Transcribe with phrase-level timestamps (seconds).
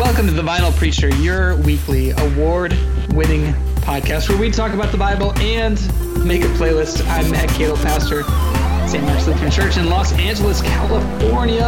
[0.00, 3.52] Welcome to the Vinyl Preacher, your weekly award-winning
[3.82, 5.74] podcast where we talk about the Bible and
[6.24, 7.06] make a playlist.
[7.06, 8.22] I'm Matt Keadle, pastor,
[8.88, 9.04] St.
[9.04, 11.66] Mark's Lutheran Church in Los Angeles, California.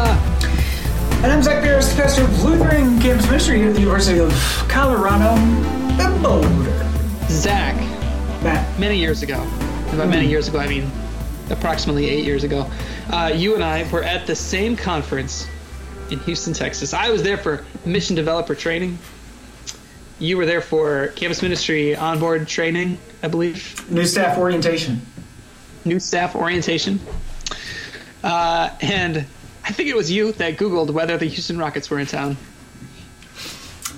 [1.22, 4.33] And I'm Zach Parris, pastor of Lutheran Campus Ministry here at the University of
[4.67, 5.37] Colorado,
[6.22, 6.88] Boulder.
[7.28, 7.76] Zach,
[8.42, 10.90] Matt, many years ago, and by many years ago, I mean
[11.51, 12.69] approximately eight years ago,
[13.10, 15.46] uh, you and I were at the same conference
[16.12, 16.92] in Houston, Texas.
[16.92, 18.98] I was there for mission developer training.
[20.19, 23.91] You were there for campus ministry onboard training, I believe.
[23.91, 25.00] new staff orientation.
[25.84, 27.00] new staff orientation.
[28.22, 29.16] Uh, and
[29.64, 32.36] I think it was you that Googled whether the Houston Rockets were in town.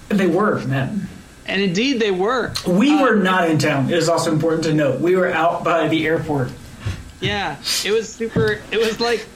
[0.09, 1.09] They were, man.
[1.47, 2.55] And indeed, they were.
[2.67, 3.91] We were not in town.
[3.91, 5.01] It is also important to note.
[5.01, 6.51] We were out by the airport.
[7.21, 8.63] Yeah, it was super.
[8.71, 9.27] It was like,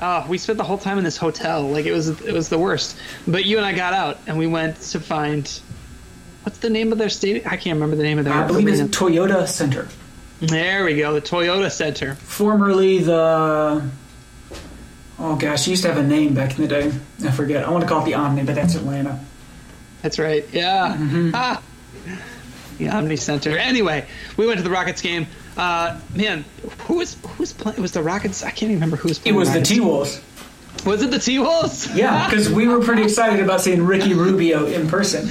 [0.00, 1.62] oh, we spent the whole time in this hotel.
[1.62, 2.96] Like it was, it was the worst.
[3.26, 5.48] But you and I got out, and we went to find.
[6.42, 7.44] What's the name of their stadium?
[7.46, 8.34] I can't remember the name of their.
[8.34, 8.80] I believe it's.
[8.96, 9.88] Toyota Center.
[10.40, 12.14] There we go, the Toyota Center.
[12.16, 13.88] Formerly the.
[15.18, 16.92] Oh gosh, used to have a name back in the day.
[17.24, 17.64] I forget.
[17.64, 19.18] I want to call it the Omni, but that's Atlanta.
[20.02, 20.44] That's right.
[20.52, 21.30] Yeah.
[21.34, 21.62] Ah.
[22.78, 23.56] The Omni Center.
[23.56, 25.26] Anyway, we went to the Rockets game.
[25.56, 26.44] Uh, man,
[26.86, 27.78] who was who was playing?
[27.78, 28.42] It was the Rockets.
[28.42, 29.34] I can't even remember who was playing.
[29.36, 30.20] It was the T Wolves.
[30.84, 31.88] Was it the T Wolves?
[31.96, 35.28] Yeah, because we were pretty excited about seeing Ricky Rubio in person.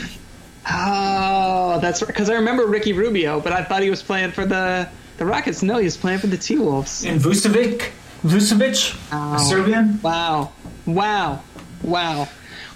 [0.68, 2.08] Oh, that's right.
[2.08, 4.88] Because I remember Ricky Rubio, but I thought he was playing for the
[5.18, 5.62] the Rockets.
[5.62, 7.06] No, he was playing for the T Wolves.
[7.06, 7.92] And Pekovic,
[8.24, 9.38] Pekovic, Oh.
[9.50, 10.00] Serbian.
[10.02, 10.52] Wow,
[10.88, 11.42] wow,
[11.84, 12.28] wow.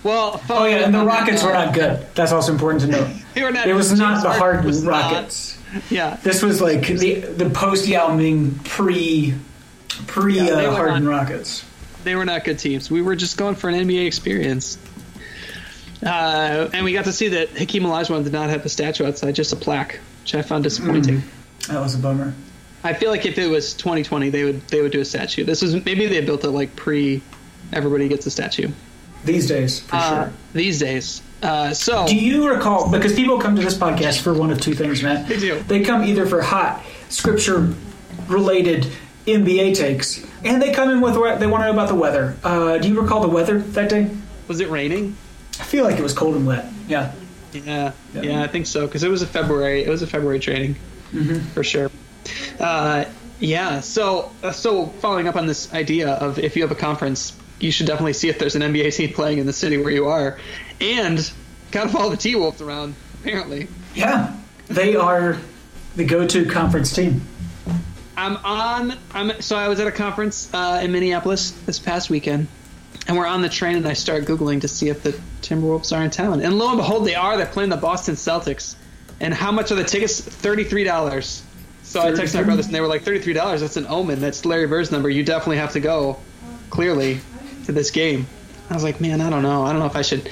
[0.03, 2.05] Well, Oh yeah, and the Rockets were not good.
[2.15, 3.07] That's also important to note.
[3.35, 3.67] They were not.
[3.67, 5.57] It was not the hard Rockets.
[5.57, 5.58] not.
[5.89, 9.35] Yeah, This was like the the post Yao Ming pre
[10.07, 11.63] pre Yeah, uh, Harden not- Rockets.
[12.03, 12.89] they were not good teams.
[12.89, 14.77] We were just going for an NBA experience.
[16.03, 19.35] Uh, and we got to see that Hakeem Olajuwon did not have a statue outside,
[19.35, 21.23] just a plaque, which I found disappointing.
[21.67, 22.33] That was a bummer.
[22.85, 25.43] I feel like if it was 2020, they would they would do a statue.
[25.43, 27.21] This was maybe they built it like pre.
[27.73, 28.71] Everybody gets a statue
[29.25, 30.33] These days, for uh, sure.
[30.53, 31.21] these days.
[31.41, 32.89] Uh, so Do you recall?
[32.91, 35.27] Because people come to this podcast for one of two things, Matt.
[35.27, 35.59] They do.
[35.61, 37.73] They come either for hot scripture
[38.27, 38.87] related
[39.25, 42.35] NBA takes, and they come in with they want to know about the weather.
[42.43, 44.09] Uh, do you recall the weather that day?
[44.47, 45.15] was it raining?
[45.59, 46.65] I feel like it was cold and wet.
[46.87, 47.11] Yeah.
[47.53, 48.21] Yeah, Yeah.
[48.21, 49.83] yeah, I think so because it was a February.
[49.83, 50.75] It was a February training
[51.53, 51.89] for sure.
[52.59, 53.05] Uh,
[53.39, 57.35] yeah, so uh, so following up on this idea of if you have a conference,
[57.59, 60.07] you should definitely see if there's an NBA team playing in the city where you
[60.07, 60.39] are,
[60.81, 61.31] and
[61.71, 62.95] gotta follow the T Wolves around.
[63.21, 64.35] Apparently, Yeah.
[64.67, 65.37] They are
[65.95, 67.21] the go-to conference team.
[68.15, 68.93] I'm on.
[69.13, 72.47] I'm so I was at a conference uh, in Minneapolis this past weekend,
[73.07, 76.03] and we're on the train, and I start googling to see if the Timberwolves are
[76.03, 77.37] in town, and lo and behold, they are.
[77.37, 78.75] They're playing the Boston Celtics,
[79.19, 80.19] and how much are the tickets?
[80.21, 81.41] Thirty three dollars.
[81.83, 83.61] So I texted my brothers, and they were like, thirty three dollars.
[83.61, 84.19] That's an omen.
[84.19, 85.09] That's Larry Bird's number.
[85.09, 86.19] You definitely have to go.
[86.69, 87.19] Clearly,
[87.65, 88.27] to this game.
[88.69, 89.63] I was like, man, I don't know.
[89.63, 90.29] I don't know if I should.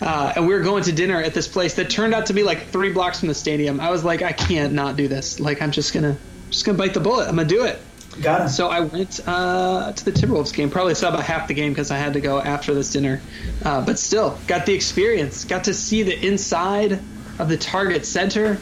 [0.00, 2.42] Uh, and we were going to dinner at this place that turned out to be
[2.42, 3.80] like three blocks from the stadium.
[3.80, 5.40] I was like, I can't not do this.
[5.40, 6.16] Like, I'm just gonna,
[6.50, 7.28] just gonna bite the bullet.
[7.28, 7.78] I'm gonna do it.
[8.22, 8.48] Got it.
[8.50, 10.70] So I went uh, to the Timberwolves game.
[10.70, 13.20] Probably saw about half the game because I had to go after this dinner.
[13.64, 15.44] Uh, but still, got the experience.
[15.44, 16.92] Got to see the inside
[17.38, 18.58] of the Target Center.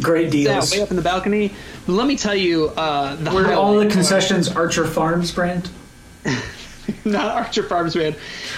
[0.00, 1.52] Great Yeah, way up in the balcony.
[1.86, 5.68] Let me tell you, uh, the Were all the concessions Archer Farms brand?
[7.04, 8.14] not Archer Farms man.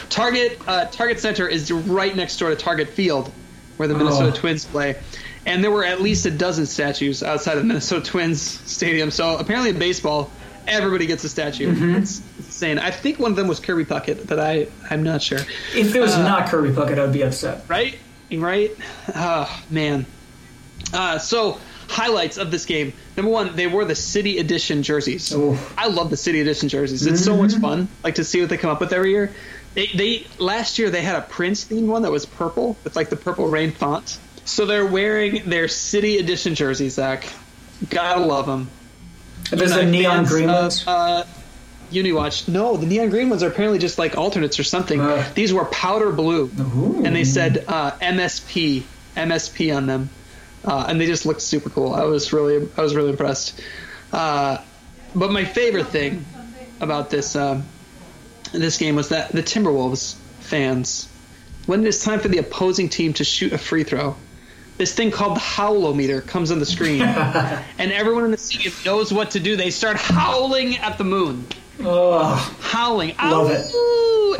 [0.09, 3.31] Target uh, Target Center is right next door to Target Field,
[3.77, 4.37] where the Minnesota Oh.
[4.37, 4.97] Twins play.
[5.45, 9.13] And there were at least a dozen statues outside of the Minnesota Twins stadium.
[9.13, 10.31] So apparently in baseball,
[10.67, 11.71] everybody gets a statue.
[11.97, 12.81] It's insane.
[12.81, 15.39] I think one of them was Kirby Puckett, but I I'm not sure.
[15.75, 17.65] If it was Uh, not Kirby Puckett, I'd be upset.
[17.69, 17.97] Right?
[18.33, 18.73] Right?
[19.15, 20.05] Oh man.
[20.93, 22.93] Uh, so highlights of this game.
[23.17, 25.35] Number one, they wore the City Edition jerseys.
[25.77, 27.07] I love the City Edition jerseys.
[27.07, 27.89] It's so much fun.
[28.03, 29.33] Like to see what they come up with every year.
[29.75, 33.10] They, they last year they had a Prince themed one that was purple with like
[33.10, 34.19] the purple rain font.
[34.47, 36.95] So they're wearing their City Edition jerseys.
[36.95, 37.28] Zach,
[37.91, 38.71] gotta love them.
[39.51, 40.87] There's the neon green ones.
[40.87, 41.27] Uh,
[41.91, 42.49] Uniwatch.
[42.49, 45.01] No, the neon green ones are apparently just like alternates or something.
[45.01, 45.34] Ugh.
[45.34, 47.03] These were powder blue, Ooh.
[47.05, 48.83] and they said uh, MSP,
[49.16, 50.10] MSP on them,
[50.66, 51.95] uh, and they just looked super cool.
[51.95, 53.60] I was really, I was really impressed.
[54.13, 54.59] Uh,
[55.15, 56.24] but my favorite thing
[56.80, 57.65] about this um,
[58.53, 61.09] this game was that the Timberwolves fans,
[61.66, 64.16] when it is time for the opposing team to shoot a free throw,
[64.78, 67.01] this thing called the howlometer comes on the screen,
[67.78, 69.57] and everyone in the stadium knows what to do.
[69.57, 71.47] They start howling at the moon,
[71.81, 73.67] Oh, howling, Love it.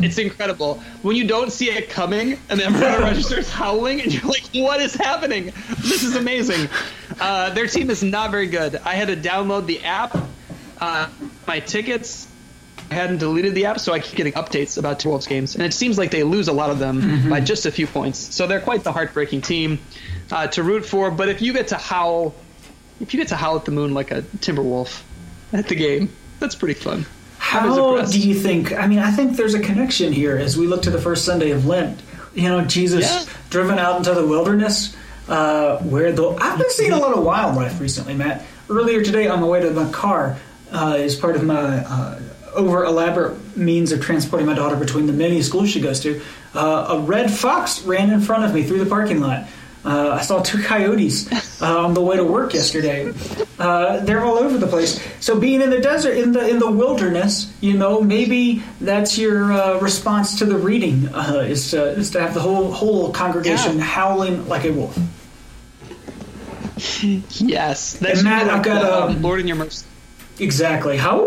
[0.05, 4.25] It's incredible when you don't see it coming, and then everyone registers howling, and you're
[4.25, 5.53] like, "What is happening?
[5.79, 6.69] This is amazing."
[7.21, 8.77] Uh, their team is not very good.
[8.85, 10.17] I had to download the app.
[10.81, 11.09] Uh,
[11.47, 12.29] my tickets.
[12.91, 15.75] I hadn't deleted the app, so I keep getting updates about Timberwolves games, and it
[15.75, 17.31] seems like they lose a lot of them Mm-hmm.
[17.31, 18.19] by just a few points.
[18.19, 19.81] So they're quite the heartbreaking team
[20.31, 21.11] uh, to root for.
[21.11, 22.33] But if you get to howl,
[23.01, 25.03] if you get to howl at the moon like a Timberwolf
[25.53, 27.07] at the game, that's pretty fun.
[27.47, 28.73] How do you think?
[28.73, 31.53] I mean, I think there's a connection here as we look to the first Sunday
[31.53, 32.01] of Lent.
[32.35, 33.33] You know, Jesus Yeah.
[33.51, 34.95] driven out into the wilderness,
[35.29, 38.45] uh, where the I've been seeing a lot of wildlife recently, Matt.
[38.69, 40.37] Earlier today, on the way to my car,
[40.73, 41.55] uh, as part of my
[41.85, 42.19] uh,
[42.55, 46.21] over elaborate means of transporting my daughter between the many schools she goes to,
[46.55, 49.45] uh, a red fox ran in front of me through the parking lot.
[49.87, 51.31] Uh, I saw two coyotes
[51.63, 53.13] uh, on the way to work yesterday.
[53.59, 55.01] Uh, they're all over the place.
[55.21, 59.53] So being in the desert, in the in the wilderness, you know, maybe that's your
[59.53, 63.79] uh, response to the reading uh, is to is to have the whole whole congregation
[63.79, 63.85] Yeah.
[63.85, 64.99] howling like a wolf.
[67.41, 69.87] Yes, that And Matt, I've got, um, Lord in Your Mercy.
[70.39, 70.97] Exactly.
[70.99, 71.25] How?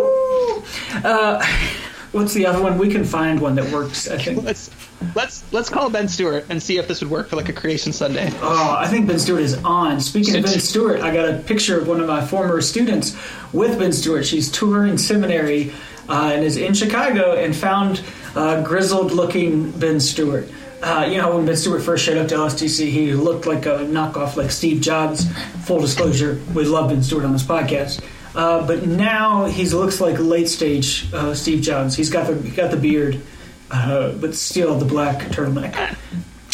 [1.03, 1.43] Uh,
[2.11, 2.77] what's the other one?
[2.77, 4.07] We can find one that works.
[4.09, 4.43] I think.
[4.43, 4.69] Let's
[5.15, 7.91] let's let's call Ben Stewart and see if this would work for like a Creation
[7.91, 8.29] Sunday.
[8.41, 9.99] Oh, I think Ben Stewart is on.
[9.99, 13.17] Speaking of Ben Stewart, I got a picture of one of my former students
[13.53, 14.25] with Ben Stewart.
[14.25, 15.71] She's touring seminary
[16.07, 18.01] uh, and is in Chicago and found
[18.35, 20.49] uh, grizzled looking Ben Stewart.
[20.81, 23.79] Uh, you know, when Ben Stewart first showed up to LSTC, he looked like a
[23.79, 25.25] knockoff like Steve Jobs.
[25.65, 28.01] Full disclosure, we love Ben Stewart on this podcast.
[28.35, 31.95] Uh, but now he looks like late stage uh, Steve Jobs.
[31.95, 33.21] He's got the he got the beard,
[33.71, 35.73] uh, but still the black turtleneck.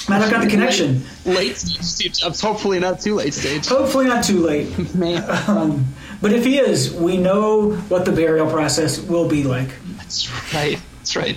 [0.07, 1.03] Man, I've got the connection.
[1.25, 3.65] Late stage Steve Hopefully not too late stage.
[3.67, 4.95] Hopefully not too late.
[4.95, 5.85] Man, Um,
[6.21, 9.69] but if he is, we know what the burial process will be like.
[9.97, 10.79] that's right.
[10.97, 11.35] That's right.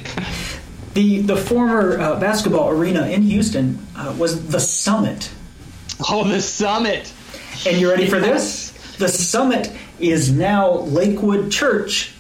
[0.94, 5.30] The the former uh, basketball arena in Houston uh, was the Summit.
[6.08, 7.12] Oh, the summit.
[7.66, 8.70] And you ready for this?
[8.98, 12.12] The Summit is now Lakewood Church,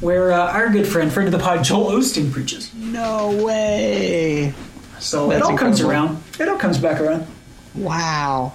[0.00, 2.72] where uh, our good friend, friend of the pod, Joel Osteen preaches.
[2.74, 4.54] No way.
[4.98, 6.22] So That's it all comes around.
[6.38, 7.26] It all comes back around.
[7.74, 8.52] Wow.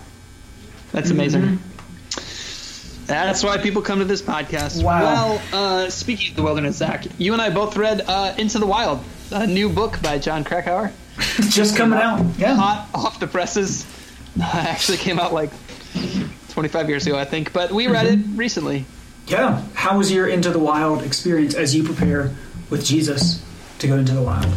[0.91, 1.59] That's amazing.
[3.05, 4.83] That's why people come to this podcast.
[4.83, 5.01] Wow.
[5.01, 8.65] Well, uh, speaking of the wilderness, Zach, you and I both read uh, Into the
[8.65, 10.91] Wild, a new book by Jon Krakauer.
[11.49, 12.25] Just coming out.
[12.37, 12.55] Yeah.
[12.55, 13.85] hot off the presses.
[14.41, 15.51] actually came out like
[16.49, 18.85] 25 years ago, I think, but we read it recently.
[19.27, 19.63] Yeah.
[19.73, 22.31] How was your Into the Wild experience as you prepare
[22.69, 23.43] with Jesus
[23.79, 24.47] to go into the wild?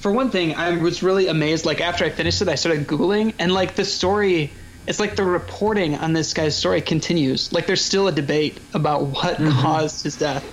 [0.00, 1.66] For one thing, I was really amazed.
[1.66, 4.50] Like after I finished it, I started googling, and like the story,
[4.86, 7.52] it's like the reporting on this guy's story continues.
[7.52, 10.44] Like there's still a debate about what caused his death,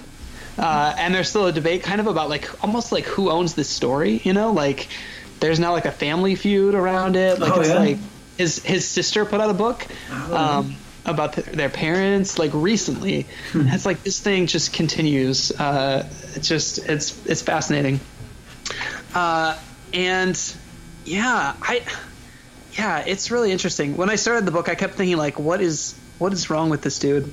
[0.58, 3.70] uh, and there's still a debate kind of about like almost like who owns this
[3.70, 4.20] story.
[4.24, 4.88] You know, like
[5.40, 7.40] there's now like a family feud around it.
[7.40, 7.80] Like Oh, it's yeah?
[7.80, 7.98] like
[8.38, 9.86] his his sister put out a book.
[10.12, 10.36] Oh.
[10.36, 10.76] Um,
[11.06, 13.68] about th- their parents like recently Hmm.
[13.68, 18.00] it's like this thing just continues uh it's just it's it's fascinating.
[19.14, 19.58] Uh
[19.94, 20.36] and
[21.06, 21.82] yeah i
[22.74, 23.96] yeah it's really interesting.
[23.98, 26.82] When i started the book i kept thinking like what is what is wrong with
[26.82, 27.32] this dude?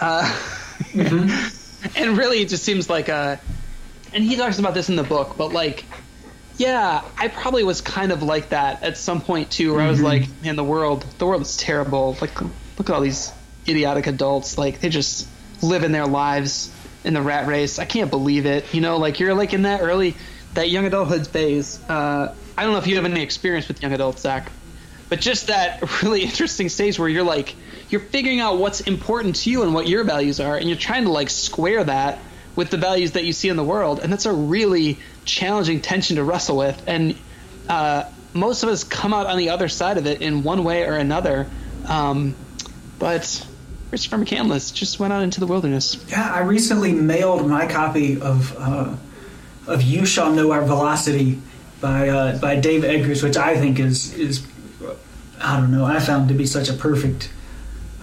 [0.00, 0.24] Uh
[0.94, 3.36] and really it just seems like uh
[4.12, 5.84] and he talks about this in the book but like
[6.58, 10.02] yeah, I probably was kind of like that at some point too, where I was
[10.02, 12.14] like, man, the world, the world is terrible.
[12.20, 12.30] Like,
[12.78, 13.32] look at all these
[13.68, 14.58] idiotic adults.
[14.58, 15.28] Like, they just
[15.62, 16.70] living their lives
[17.04, 17.78] in the rat race.
[17.78, 18.72] I can't believe it.
[18.74, 20.14] You know, like you're like in that early,
[20.54, 21.80] that young adulthood phase.
[21.88, 24.50] Uh, I don't know if you have any experience with young adults, Zach,
[25.08, 27.54] but just that really interesting stage where you're like,
[27.88, 31.04] you're figuring out what's important to you and what your values are, and you're trying
[31.04, 32.18] to like square that
[32.54, 36.16] with the values that you see in the world, and that's a really challenging tension
[36.16, 36.82] to wrestle with.
[36.86, 37.16] And
[37.68, 40.84] uh, most of us come out on the other side of it in one way
[40.84, 41.48] or another.
[41.88, 42.34] Um,
[43.02, 43.44] but
[43.88, 46.02] Christopher McCandless just went out into the wilderness.
[46.08, 48.94] Yeah, I recently mailed my copy of uh,
[49.66, 51.40] of "You Shall Know Our Velocity"
[51.80, 54.46] by uh, by Dave Eggers, which I think is is
[55.40, 55.84] I don't know.
[55.84, 57.28] I found to be such a perfect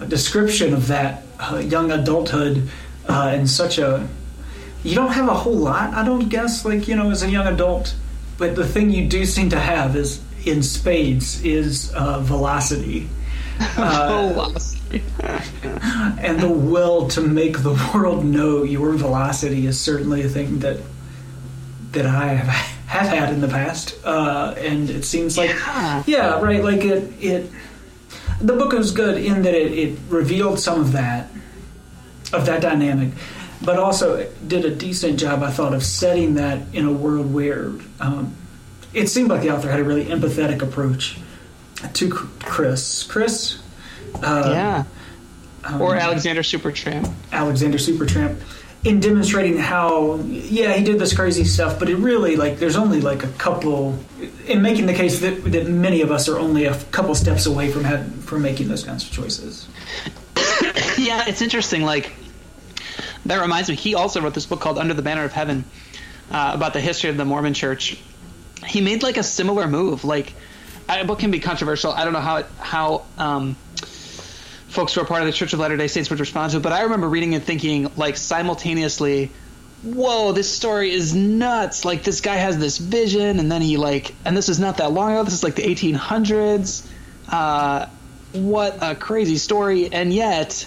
[0.06, 2.68] description of that uh, young adulthood
[3.08, 4.06] uh, and such a.
[4.84, 7.46] You don't have a whole lot, I don't guess, like you know, as a young
[7.46, 7.94] adult.
[8.36, 13.08] But the thing you do seem to have is in spades is uh, velocity.
[13.76, 14.79] Uh, Velocity.
[16.20, 20.78] and the will to make the world know your velocity is certainly a thing that
[21.92, 22.46] that I have,
[22.86, 26.02] have had in the past, uh, and it seems like Yeah.
[26.06, 26.62] yeah, right.
[26.62, 27.50] Like it, it.
[28.40, 31.28] The book was good in that it, it revealed some of that,
[32.32, 33.10] of that dynamic.
[33.62, 37.72] but also did a decent job, I thought, of setting that in a world where
[38.00, 38.34] um,
[38.94, 41.18] it seemed like the author had a really empathetic approach
[41.92, 43.02] to Chris.
[43.02, 43.58] Chris?
[44.16, 44.84] Uh, yeah.
[45.64, 47.12] Um, or Alexander Supertramp.
[47.32, 48.40] Alexander Supertramp.
[48.82, 53.02] In demonstrating how, yeah, he did this crazy stuff, but it really, like, there's only
[53.02, 53.98] like a couple,
[54.46, 57.70] in making the case that, that many of us are only a couple steps away
[57.70, 59.68] from have, from making those kinds of choices.
[60.96, 61.82] yeah, it's interesting.
[61.82, 62.10] Like,
[63.26, 65.66] that reminds me, he also wrote this book called Under the Banner of Heaven
[66.30, 67.98] uh, about the history of the Mormon church.
[68.66, 70.04] He made like a similar move.
[70.04, 70.32] Like,
[70.88, 71.92] a book can be controversial.
[71.92, 73.56] I don't know how it, how um,
[74.70, 76.72] folks who are part of the Church of Latter Day Saints would respond to but
[76.72, 79.30] I remember reading and thinking like simultaneously,
[79.82, 81.84] "Whoa, this story is nuts!
[81.84, 84.92] Like this guy has this vision, and then he like, and this is not that
[84.92, 85.24] long ago.
[85.24, 86.86] This is like the 1800s.
[87.28, 87.86] Uh,
[88.32, 89.92] what a crazy story!
[89.92, 90.66] And yet,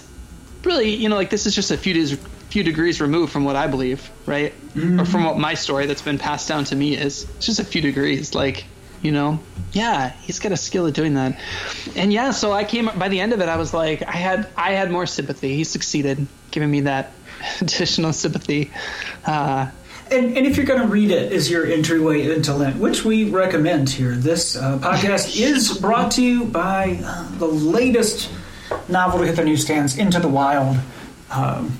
[0.62, 2.12] really, you know, like this is just a few days,
[2.50, 4.52] few degrees removed from what I believe, right?
[4.74, 5.00] Mm-hmm.
[5.00, 7.24] Or from what my story that's been passed down to me is.
[7.36, 8.66] It's just a few degrees, like."
[9.04, 9.38] You know?
[9.72, 11.38] Yeah he's got a skill at doing that.
[11.94, 14.48] And yeah so i came by the end of it i was like i had
[14.56, 15.54] i had more sympathy.
[15.54, 17.12] He succeeded giving me that
[17.60, 18.72] additional sympathy.
[19.24, 19.70] Uh,
[20.10, 23.30] and, and if you're going to read it as your entryway into Lent, which we
[23.30, 28.30] recommend here, this uh, podcast is brought to you by uh, the latest
[28.88, 30.76] novel to hit the newsstands, Into the Wild.
[31.30, 31.78] Um,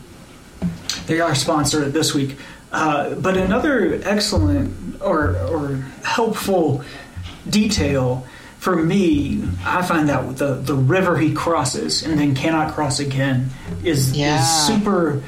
[1.07, 2.37] they are sponsored this week.
[2.73, 6.83] Uh, but another excellent or, or helpful
[7.48, 8.26] detail
[8.64, 13.50] for me, I find that the the river he crosses and then cannot cross again
[13.84, 14.40] is, yeah.
[14.40, 15.22] is super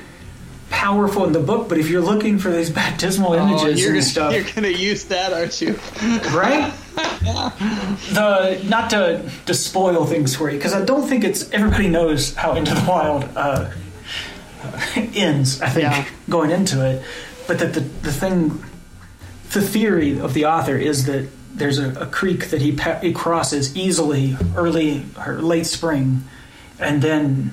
[0.70, 1.68] powerful in the book.
[1.68, 4.73] But if you're looking for these baptismal oh, images and gonna, stuff, you're going to
[4.73, 5.73] use that, aren't you?
[6.32, 6.73] right?
[6.94, 12.35] the not to to spoil things for you because I don't think it's everybody knows
[12.35, 13.70] how Into the Wild uh,
[14.96, 15.61] ends.
[15.61, 16.06] I think yeah.
[16.30, 17.04] going into it,
[17.46, 18.64] but that the the thing,
[19.50, 23.12] the theory of the author is that there's a, a creek that he, pa- he
[23.12, 26.22] crosses easily early or late spring,
[26.78, 27.52] and then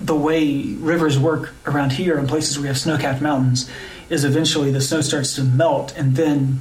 [0.00, 3.70] the way rivers work around here in places where we have snow-capped mountains
[4.08, 6.60] is eventually the snow starts to melt, and then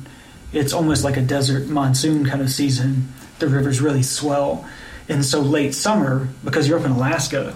[0.51, 3.07] it's almost like a desert monsoon kind of season.
[3.39, 4.67] The rivers really swell,
[5.07, 7.55] and so late summer because you're up in Alaska,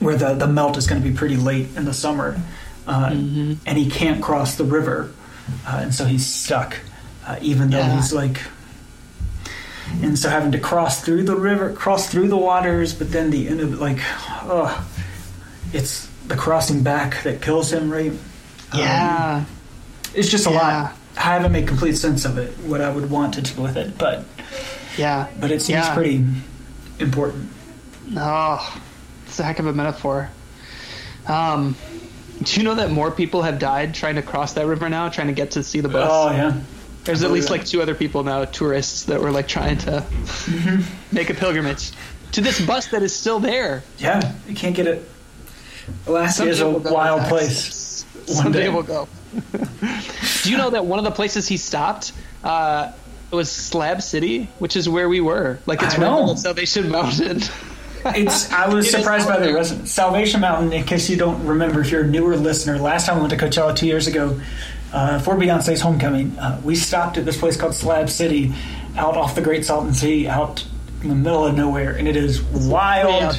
[0.00, 2.38] where the the melt is going to be pretty late in the summer,
[2.86, 3.54] uh, mm-hmm.
[3.64, 5.12] and he can't cross the river,
[5.66, 6.76] uh, and so he's stuck
[7.26, 7.96] uh, even though yeah.
[7.96, 8.40] he's like
[10.02, 13.48] and so having to cross through the river cross through the waters but then the
[13.48, 13.98] end of it like
[14.44, 14.86] oh
[15.72, 18.12] it's the crossing back that kills him right
[18.74, 19.46] yeah um,
[20.14, 20.82] it's just a yeah.
[20.82, 23.76] lot i haven't made complete sense of it what i would want to do with
[23.76, 24.24] it but
[24.96, 25.94] yeah but it seems yeah.
[25.94, 26.24] pretty
[26.98, 27.48] important
[28.16, 28.80] oh
[29.26, 30.30] it's a heck of a metaphor
[31.26, 31.76] um
[32.42, 35.28] do you know that more people have died trying to cross that river now, trying
[35.28, 36.08] to get to see the bus?
[36.10, 36.60] Oh yeah,
[37.04, 41.14] there's at least like two other people now, tourists, that were like trying to mm-hmm.
[41.14, 41.92] make a pilgrimage
[42.32, 43.82] to this bus that is still there.
[43.98, 45.08] Yeah, you can't get it.
[46.06, 48.04] Alaska is a wild place.
[48.26, 49.08] One Someday day we'll go.
[50.42, 52.92] Do you know that one of the places he stopped uh,
[53.30, 55.58] was Slab City, which is where we were?
[55.66, 57.42] Like it's right on Salvation Mountain.
[58.06, 58.50] it's.
[58.50, 59.86] I was surprised by the rest.
[59.86, 60.72] Salvation Mountain.
[60.72, 63.36] In case you don't remember, if you're a newer listener, last time I went to
[63.36, 64.40] Coachella two years ago,
[64.94, 68.54] uh, for Beyonce's homecoming, uh, we stopped at this place called Slab City,
[68.96, 70.64] out off the Great Salton Sea, out
[71.02, 73.36] in the middle of nowhere, and it is wild.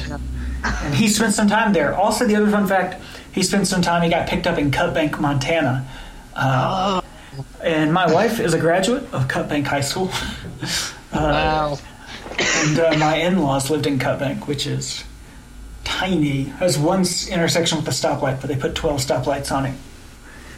[0.62, 1.94] And he spent some time there.
[1.94, 4.02] Also, the other fun fact: he spent some time.
[4.02, 5.88] He got picked up in Cut Bank, Montana.
[6.34, 7.44] Uh, oh.
[7.64, 10.10] And my wife is a graduate of Cut Bank High School.
[11.12, 11.78] Uh, wow.
[12.38, 15.02] And uh, my in-laws lived in Cut Bank, which is
[15.84, 16.42] tiny.
[16.42, 19.74] Has one intersection with a stoplight, but they put twelve stoplights on it.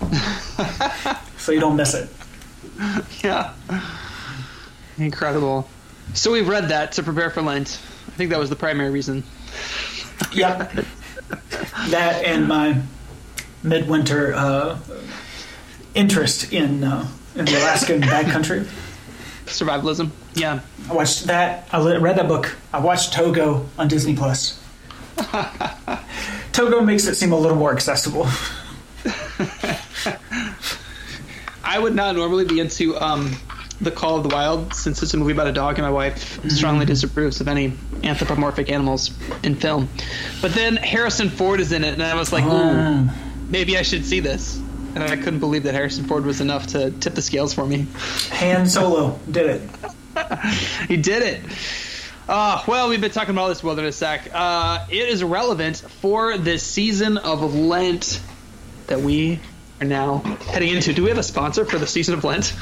[1.38, 2.08] so you don't miss it.
[3.24, 3.54] Yeah.
[4.98, 5.68] Incredible.
[6.14, 7.80] So we've read that to prepare for Lent.
[8.06, 9.24] I think that was the primary reason.
[10.32, 10.72] yep.
[11.88, 12.80] that and my
[13.62, 14.78] midwinter uh,
[15.94, 18.68] interest in uh, in the Alaskan backcountry.
[19.46, 20.10] Survivalism.
[20.34, 20.60] Yeah.
[20.88, 21.68] I watched that.
[21.72, 22.56] I read that book.
[22.72, 24.62] I watched Togo on Disney Plus.
[26.52, 28.26] Togo makes it seem a little more accessible.
[31.64, 33.36] I would not normally be into um,
[33.80, 36.38] the Call of the Wild since it's a movie about a dog, and my wife
[36.38, 36.48] mm-hmm.
[36.48, 39.10] strongly disapproves of any anthropomorphic animals
[39.42, 39.88] in film.
[40.40, 43.14] But then Harrison Ford is in it, and I was like, ooh, oh.
[43.48, 44.56] maybe I should see this.
[44.94, 47.86] And I couldn't believe that Harrison Ford was enough to tip the scales for me.
[48.32, 49.70] Han Solo did it.
[50.88, 51.42] he did it.
[52.28, 54.28] Uh, well, we've been talking about this wilderness sack.
[54.32, 58.20] Uh, it is relevant for this season of Lent
[58.88, 59.38] that we
[59.80, 60.18] are now
[60.48, 60.92] heading into.
[60.92, 62.54] Do we have a sponsor for the season of Lent?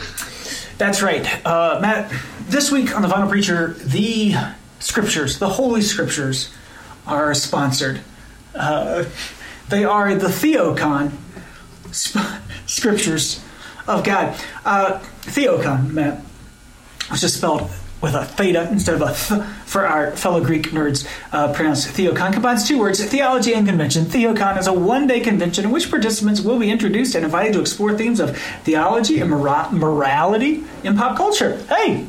[0.79, 1.47] That's right.
[1.47, 4.35] Uh, Matt, this week on The Vinyl Preacher, the
[4.79, 6.53] scriptures, the Holy Scriptures,
[7.07, 8.01] are sponsored.
[8.55, 9.05] Uh,
[9.69, 11.13] they are the Theocon
[11.97, 12.21] sp-
[12.67, 13.43] scriptures
[13.89, 14.39] of God.
[14.65, 16.21] Uh, Theocon, Matt,
[17.11, 17.71] which is spelled
[18.03, 22.33] with a theta instead of a th for our fellow Greek nerds uh, pronounced Theocon,
[22.33, 24.05] combines two words, theology and convention.
[24.05, 27.61] Theocon is a one day convention in which participants will be introduced and invited to
[27.61, 31.57] explore themes of theology and mora- morality in pop culture.
[31.69, 32.07] Hey,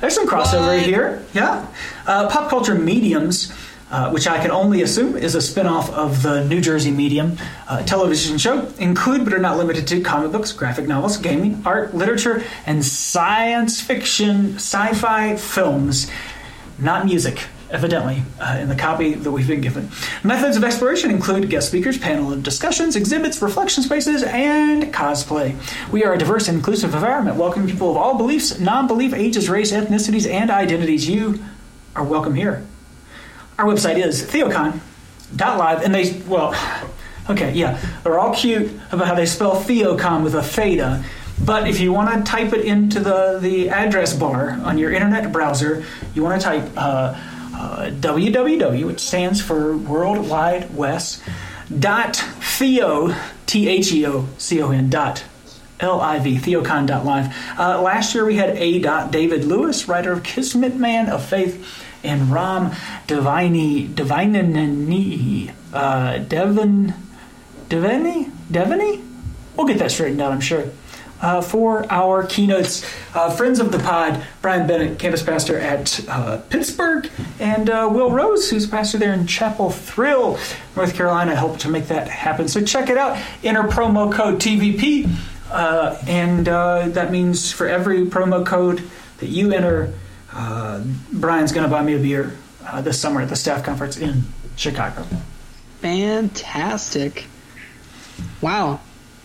[0.00, 0.82] there's some crossover What?
[0.86, 1.22] here.
[1.34, 1.66] Yeah.
[2.06, 3.52] Uh, pop culture mediums.
[3.90, 7.82] Uh, which I can only assume is a spin-off of the New Jersey Medium uh,
[7.84, 12.44] television show, include but are not limited to comic books, graphic novels, gaming, art, literature,
[12.66, 16.10] and science fiction, sci-fi films,
[16.78, 17.46] not music.
[17.70, 19.90] Evidently, uh, in the copy that we've been given.
[20.24, 25.54] Methods of exploration include guest speakers, panel of discussions, exhibits, reflection spaces, and cosplay.
[25.92, 29.50] We are a diverse and inclusive environment, welcoming people of all beliefs, non belief, ages,
[29.50, 31.06] race, ethnicities, and identities.
[31.10, 31.42] You
[31.94, 32.66] are welcome here
[33.58, 36.54] our website is theocon.live and they well
[37.28, 41.04] okay yeah they're all cute about how they spell theocon with a theta
[41.44, 45.32] but if you want to type it into the, the address bar on your internet
[45.32, 45.84] browser
[46.14, 47.14] you want to type uh,
[47.54, 51.22] uh, www which stands for world wide west
[51.78, 53.14] dot theo
[53.46, 55.24] t-h-e-o-c-o-n dot
[55.80, 57.36] L-I-V, theocon.live.
[57.56, 58.80] Uh, last year we had A.
[59.10, 61.54] David Lewis, writer of Kismet Man of Fate,
[62.02, 62.70] and Ram
[63.06, 66.94] Devini, Devinani, uh, Devin,
[67.68, 69.04] Devini, Devini?
[69.56, 70.70] We'll get that straightened out, I'm sure.
[71.20, 76.36] Uh, for our keynotes, uh, friends of the pod, Brian Bennett, campus pastor at uh,
[76.48, 80.38] Pittsburgh, and uh, Will Rose, who's pastor there in Chapel Thrill,
[80.76, 82.46] North Carolina, helped to make that happen.
[82.46, 83.20] So check it out.
[83.42, 85.12] Enter promo code TVP,
[85.50, 88.88] uh, and that means for every promo code
[89.18, 89.92] that you enter,
[90.32, 90.82] uh,
[91.12, 94.24] Brian's going to buy me a beer uh, this summer at the staff conference in
[94.56, 95.04] Chicago.
[95.80, 97.26] Fantastic.
[98.40, 98.80] Wow.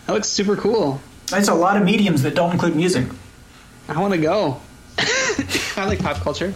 [0.06, 1.00] That looks super cool.
[1.26, 3.06] That's a lot of mediums that don't include music.
[3.88, 4.60] I want to go.
[5.76, 6.54] I like pop culture.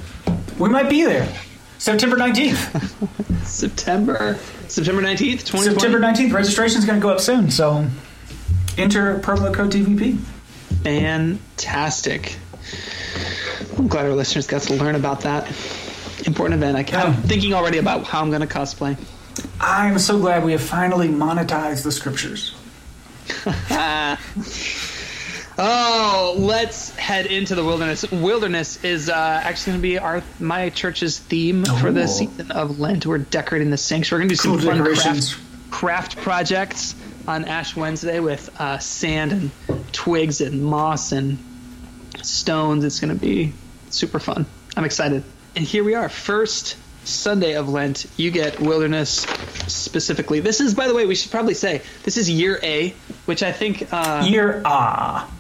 [0.59, 1.29] We might be there.
[1.79, 3.45] September 19th.
[3.47, 5.71] September September 19th, 2020.
[5.71, 6.33] September 19th.
[6.33, 7.87] Registration is going to go up soon, so
[8.77, 10.19] enter promo code TVP.
[10.83, 12.37] Fantastic.
[13.79, 15.47] I'm glad our listeners got to learn about that
[16.27, 16.77] important event.
[16.77, 18.99] I can, I'm thinking already about how I'm going to cosplay.
[19.61, 22.55] I'm so glad we have finally monetized the scriptures.
[25.61, 28.09] Oh, let's head into the wilderness.
[28.13, 32.79] Wilderness is uh, actually going to be our my church's theme for the season of
[32.79, 33.05] Lent.
[33.05, 34.23] We're decorating the sanctuary.
[34.23, 36.95] We're going to do Cool some fun craft, craft projects
[37.27, 39.51] on Ash Wednesday with uh, sand and
[39.93, 41.39] twigs and moss and
[42.23, 42.85] stones.
[42.85, 43.53] It's going to be
[43.91, 44.47] super fun.
[44.77, 45.23] I'm excited.
[45.57, 48.07] And here we are, first Sunday of Lent.
[48.17, 49.21] You get wilderness
[49.67, 50.41] specifically.
[50.41, 52.91] This is, by the way, we should probably say this is year A,
[53.27, 53.89] which I think.
[53.93, 55.31] Uh, Year ah.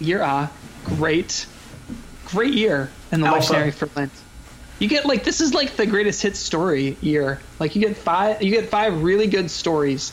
[0.00, 0.50] year ah
[0.84, 1.46] great
[2.26, 3.52] great year in the Alpha.
[3.52, 4.12] lectionary for lent
[4.78, 8.42] you get like this is like the greatest hit story year like you get five
[8.42, 10.12] you get five really good stories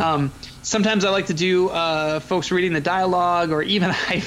[0.00, 0.32] um,
[0.62, 4.22] sometimes i like to do uh, folks reading the dialogue or even I,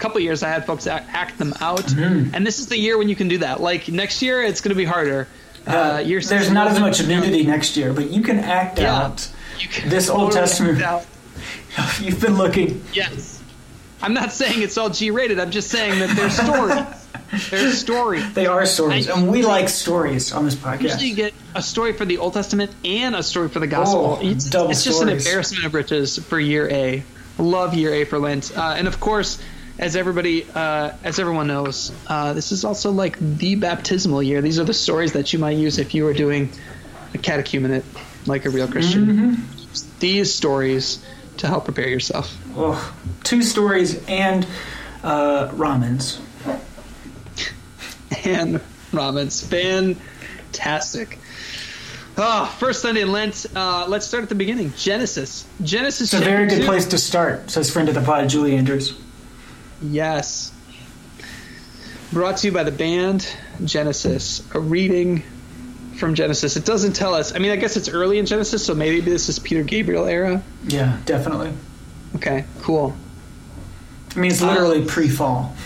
[0.00, 2.34] couple years i had folks act, act them out Mm-hmm.
[2.34, 4.70] and this is the year when you can do that like next year it's going
[4.70, 5.28] to be harder
[5.66, 8.96] uh, year There's not as much nudity next year, but you can act Yeah.
[8.96, 10.80] out can this Old Testament.
[10.82, 11.04] out.
[12.00, 12.82] You've been looking.
[12.94, 13.42] Yes.
[14.00, 15.38] I'm not saying it's all G rated.
[15.38, 17.50] I'm just saying that there's stories.
[17.50, 18.32] there's stories.
[18.32, 20.80] They are stories, I- and we like stories on this podcast.
[20.82, 24.18] Usually you get a story for the Old Testament and a story for the Gospel.
[24.18, 27.02] Oh, it's double it's just an embarrassment of riches for year A.
[27.38, 28.56] Love year A for Lent.
[28.56, 29.38] Uh, and of course,
[29.78, 34.42] as everybody, uh, as everyone knows, uh, this is also like the baptismal year.
[34.42, 36.50] These are the stories that you might use if you were doing
[37.14, 37.84] a catechumenate
[38.26, 39.06] like a real Christian.
[39.06, 39.98] Mm-hmm.
[40.00, 41.04] These stories
[41.38, 42.36] to help prepare yourself.
[42.54, 44.46] Oh, two stories and
[45.02, 46.20] uh, ramens.
[48.26, 48.60] and
[48.92, 49.44] ramens.
[49.46, 51.18] Fantastic.
[52.16, 53.46] Oh, first Sunday in Lent.
[53.54, 54.72] Uh, let's start at the beginning.
[54.76, 55.46] Genesis.
[55.62, 56.12] Genesis.
[56.12, 56.66] It's a very good two.
[56.66, 58.94] place to start, says friend of the pod, Julie Andrews.
[59.82, 60.52] Yes.
[62.12, 63.26] Brought to you by the band
[63.64, 64.42] Genesis.
[64.54, 65.22] A reading
[65.96, 66.56] from Genesis.
[66.56, 67.34] It doesn't tell us.
[67.34, 70.42] I mean, I guess it's early in Genesis, so maybe this is Peter Gabriel era.
[70.66, 71.52] Yeah, definitely.
[72.16, 72.94] Okay, cool.
[74.16, 75.54] I mean, it's literally pre-fall.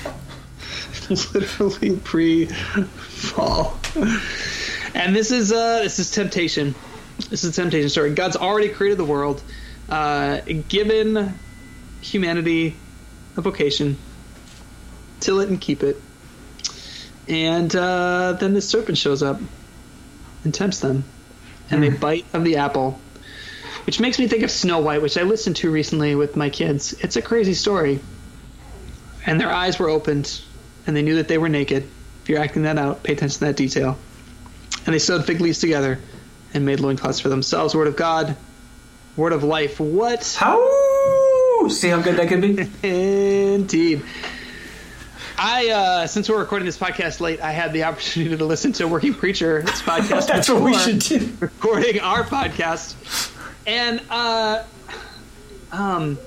[1.10, 3.78] It's literally pre-fall.
[4.94, 6.74] And this is uh this is temptation.
[7.28, 8.14] This is a temptation story.
[8.14, 9.42] God's already created the world.
[9.90, 11.34] uh, given
[12.00, 12.74] humanity
[13.36, 13.96] a vocation,
[15.20, 16.00] till it and keep it.
[17.28, 19.40] And uh, then the serpent shows up
[20.44, 21.04] and tempts them,
[21.70, 23.00] and they bite of the apple,
[23.86, 26.92] which makes me think of Snow White, which I listened to recently with my kids.
[27.00, 28.00] It's a crazy story.
[29.26, 30.40] And their eyes were opened,
[30.86, 31.88] and they knew that they were naked.
[32.22, 33.96] If you're acting that out, pay attention to that detail.
[34.84, 35.98] And they sewed fig leaves together
[36.52, 37.74] and made loincloths for themselves.
[37.74, 38.36] Word of God,
[39.16, 39.80] word of life.
[39.80, 40.36] What?
[40.38, 40.58] How?
[41.68, 42.68] See how good that could be?
[43.54, 44.02] Indeed.
[45.36, 48.86] I, uh, since we're recording this podcast late, I had the opportunity to listen to
[48.86, 50.26] Working Preacher's podcast.
[50.28, 51.32] That's what we should do.
[51.40, 52.94] Recording our podcast,
[53.66, 54.62] and uh,
[55.72, 56.18] um,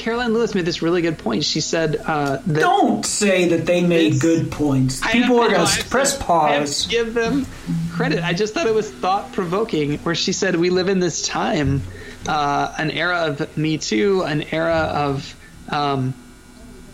[0.00, 1.44] Karoline Lewis made this really good point.
[1.44, 5.00] She said uh, Don't say that they made good points.
[5.06, 6.86] People are going to press said- pause.
[6.86, 7.46] give them
[7.92, 8.24] credit.
[8.24, 11.82] I just thought it was thought provoking, where she said, "We live in this time,
[12.26, 15.36] uh, an era of Me Too, an era of."
[15.68, 16.14] Um,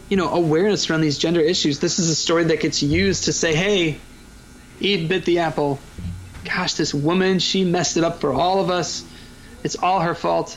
[0.08, 1.80] you know, awareness around these gender issues.
[1.80, 3.98] This is a story that gets used to say, "Hey,
[4.80, 5.80] Eve bit the apple.
[6.44, 9.04] Gosh, this woman, she messed it up for all of us.
[9.64, 10.56] It's all her fault."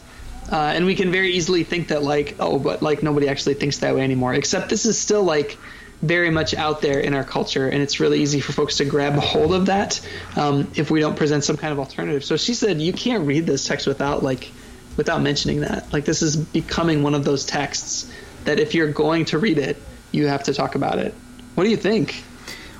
[0.51, 3.79] Uh, and we can very easily think that, like, oh, but like nobody actually thinks
[3.79, 4.33] that way anymore.
[4.33, 5.57] Except this is still like
[6.01, 9.13] very much out there in our culture, and it's really easy for folks to grab
[9.15, 9.99] hold of that
[10.35, 12.23] um, if we don't present some kind of alternative.
[12.23, 14.51] So she said, you can't read this text without like
[14.97, 15.91] without mentioning that.
[15.93, 18.11] Like this is becoming one of those texts
[18.45, 19.81] that if you're going to read it,
[20.11, 21.13] you have to talk about it.
[21.55, 22.23] What do you think?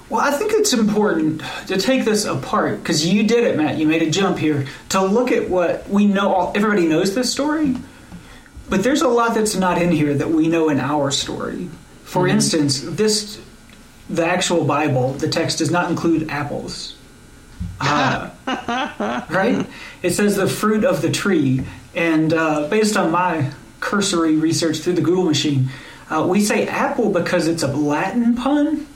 [0.10, 3.78] Well, I think it's important to take this apart because you did it, Matt.
[3.78, 6.34] You made a jump here to look at what we know.
[6.34, 7.76] All, everybody knows this story,
[8.69, 11.69] but there's a lot that's not in here that we know in our story.
[12.04, 13.39] For instance, this
[14.10, 16.95] the actual Bible, the text does not include apples.
[17.80, 18.32] Uh,
[19.30, 19.67] right?
[20.02, 21.62] It says the fruit of the tree,
[21.93, 25.69] and uh, based on my cursory research through the Google machine,
[26.10, 28.88] uh, we say apple because it's a Latin pun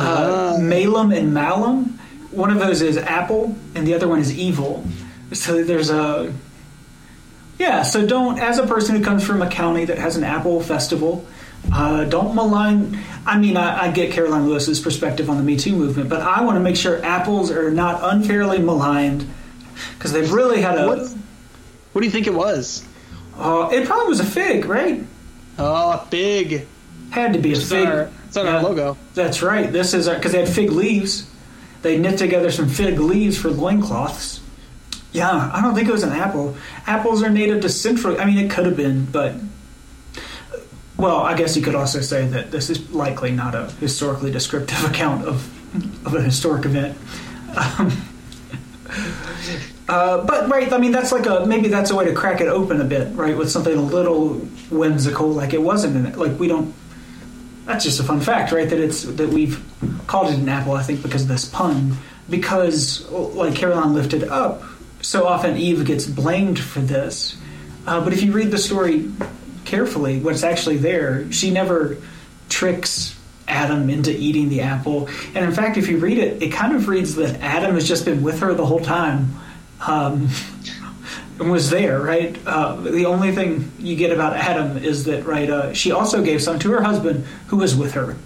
[0.00, 1.98] uh, malum and malum.
[2.30, 4.84] One of those is apple, and the other one is evil.
[5.32, 6.32] So there's a
[7.58, 7.82] yeah.
[7.82, 11.26] So don't, as a person who comes from a county that has an apple festival,
[11.72, 12.98] uh, don't malign.
[13.26, 16.42] I mean, I, I get Karoline Lewis's perspective on the Me Too movement, but I
[16.44, 19.28] want to make sure apples are not unfairly maligned
[19.98, 20.86] because they've really had a.
[20.86, 20.98] What,
[21.92, 22.84] what do you think it was?
[23.36, 25.02] Uh, it probably was a fig, right?
[25.58, 26.66] Oh, a fig.
[27.10, 27.86] Had to be a It's fig.
[27.86, 28.96] our, it's on our logo.
[29.14, 29.72] That's right.
[29.72, 31.28] This is because they had fig leaves.
[31.82, 34.40] They knit together some fig leaves for loincloths.
[35.10, 36.54] Yeah, I don't think it was an apple.
[36.86, 38.20] Apples are native to Central.
[38.20, 39.34] I mean, it could have been, but
[40.96, 44.84] well, I guess you could also say that this is likely not a historically descriptive
[44.88, 46.96] account of of a historic event.
[47.56, 47.90] Um,
[49.88, 52.46] uh, but right, I mean, that's like a maybe that's a way to crack it
[52.46, 53.36] open a bit, right?
[53.36, 54.34] With something a little
[54.70, 56.16] whimsical, like it wasn't in it.
[56.16, 56.72] Like we don't
[57.66, 58.68] that's just a fun fact, right?
[58.68, 59.62] That it's that we've
[60.06, 60.72] called it an apple.
[60.72, 61.96] I think because of this pun,
[62.28, 64.62] because like Karoline lifted up,
[65.00, 67.36] so often Eve gets blamed for this.
[67.86, 69.10] Uh, but if you read the story
[69.64, 71.96] carefully, what's actually there, she never
[72.48, 73.16] tricks
[73.48, 75.08] Adam into eating the apple.
[75.34, 78.04] And in fact, if you read it, it kind of reads that Adam has just
[78.04, 79.34] been with her the whole time.
[79.86, 80.28] Um,
[81.40, 82.36] and was there, right?
[82.46, 86.42] Uh, the only thing you get about Adam is that, right, uh, she also gave
[86.42, 88.16] some to her husband who was with her,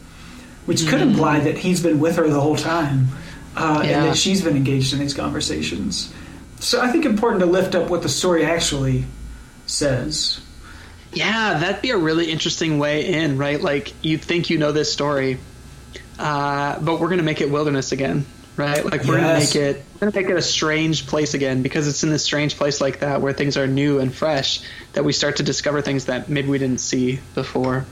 [0.67, 3.09] which could imply that he's been with her the whole time
[3.57, 3.99] uh, Yeah.
[3.99, 6.13] and that she's been engaged in these conversations.
[6.61, 9.05] So I think important to lift up what the story actually
[9.67, 10.41] says.
[11.13, 13.61] Yeah, that'd be a really interesting way in, right?
[13.61, 15.39] Like you think you know this story,
[16.19, 18.85] uh, but we're gonna make it wilderness again, right?
[18.85, 19.53] Like we're Yes.
[19.53, 22.23] gonna make it we're gonna make it a strange place again because it's in this
[22.25, 24.61] strange place like that where things are new and fresh
[24.93, 27.85] that we start to discover things that maybe we didn't see before.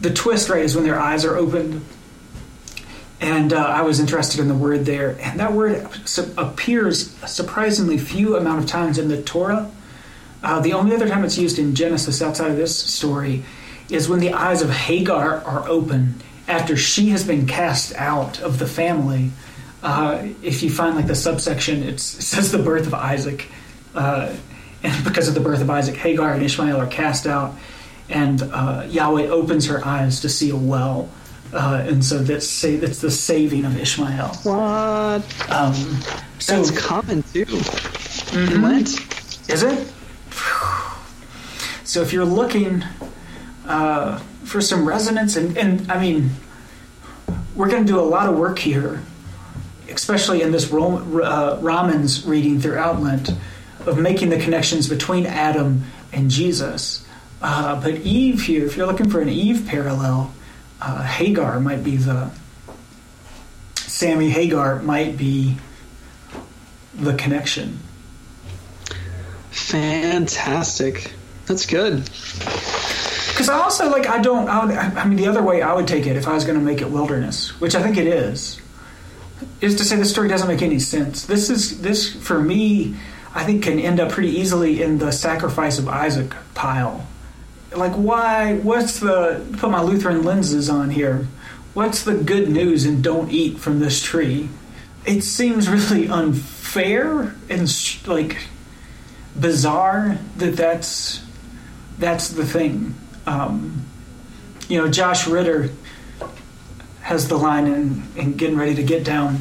[0.00, 1.82] the twist right is when their eyes are opened
[3.20, 7.28] and uh, i was interested in the word there and that word su- appears a
[7.28, 9.70] surprisingly few amount of times in the torah
[10.42, 13.42] uh, the only other time it's used in genesis outside of this story
[13.90, 16.14] is when the eyes of hagar are open
[16.48, 19.30] after she has been cast out of the family
[19.82, 23.48] uh, if you find like the subsection it's, it says the birth of isaac
[23.94, 24.34] uh,
[24.82, 27.54] and because of the birth of isaac hagar and ishmael are cast out
[28.10, 31.08] and uh, Yahweh opens her eyes to see a well,
[31.52, 34.28] uh, and so that's that's the saving of Ishmael.
[34.42, 35.50] What?
[35.50, 35.74] Um,
[36.38, 37.44] so That's common too.
[38.32, 38.88] In Lent.
[39.48, 39.92] is it?
[41.84, 42.84] So if you're looking
[43.66, 46.30] uh, for some resonance, and, and I mean,
[47.56, 49.02] we're going to do a lot of work here,
[49.90, 53.30] especially in this uh, Romans reading throughout Lent.
[53.86, 57.06] of making the connections between Adam and Jesus.
[57.42, 60.32] Uh, but Eve here, if you're looking for an Eve parallel,
[60.80, 62.30] uh, Hagar might be the
[63.76, 65.56] Sammy Hagar might be
[66.94, 67.78] the connection.
[69.50, 71.12] Fantastic.
[71.46, 72.04] That's good.
[72.04, 75.88] Because I also like I don't I, would, I mean the other way I would
[75.88, 78.60] take it if I was going to make it wilderness, which I think it is,
[79.60, 81.26] is to say the story doesn't make any sense.
[81.26, 82.96] This is this for me,
[83.34, 87.06] I think can end up pretty easily in the sacrifice of Isaac pile.
[87.74, 88.56] Like why?
[88.56, 91.28] What's the put my Lutheran lenses on here?
[91.74, 94.48] What's the good news and don't eat from this tree?
[95.06, 98.38] It seems really unfair and like
[99.38, 101.22] bizarre that that's
[101.98, 102.94] that's the thing.
[103.26, 103.84] Um,
[104.68, 105.70] you know, Josh Ritter
[107.10, 109.40] has the line in, in Getting Ready to Get Down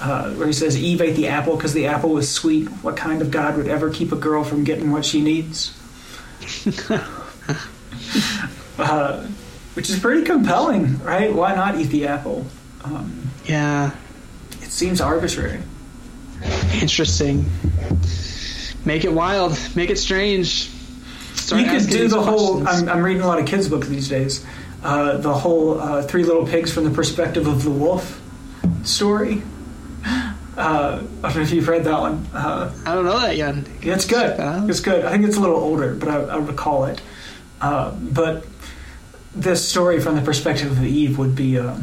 [0.00, 2.66] uh, where he says, Eve ate the apple because the apple was sweet.
[2.82, 5.72] What kind of God would ever keep a girl from getting what she needs?
[8.78, 9.26] uh,
[9.74, 11.32] which is pretty compelling, right?
[11.32, 12.44] Why not eat the apple?
[12.82, 13.92] Um, yeah.
[14.60, 15.60] It seems arbitrary.
[16.74, 17.46] Interesting.
[18.84, 19.56] Make it wild.
[19.76, 20.70] Make it strange.
[21.34, 22.66] Start you could do the whole.
[22.66, 24.44] I'm, I'm, reading a lot of kids' books these days.
[24.84, 28.20] Uh, the whole uh, Three Little Pigs from the perspective of the wolf
[28.84, 29.42] story.
[30.56, 32.28] Uh, I don't know if you've read that one.
[32.32, 33.56] Uh, I don't know that yet.
[33.82, 34.36] It's good.
[34.70, 35.04] It's good.
[35.04, 37.02] I think it's a little older, but I, I recall it.
[37.60, 38.46] Uh, but
[39.34, 41.76] this story from the perspective of Eve would be uh,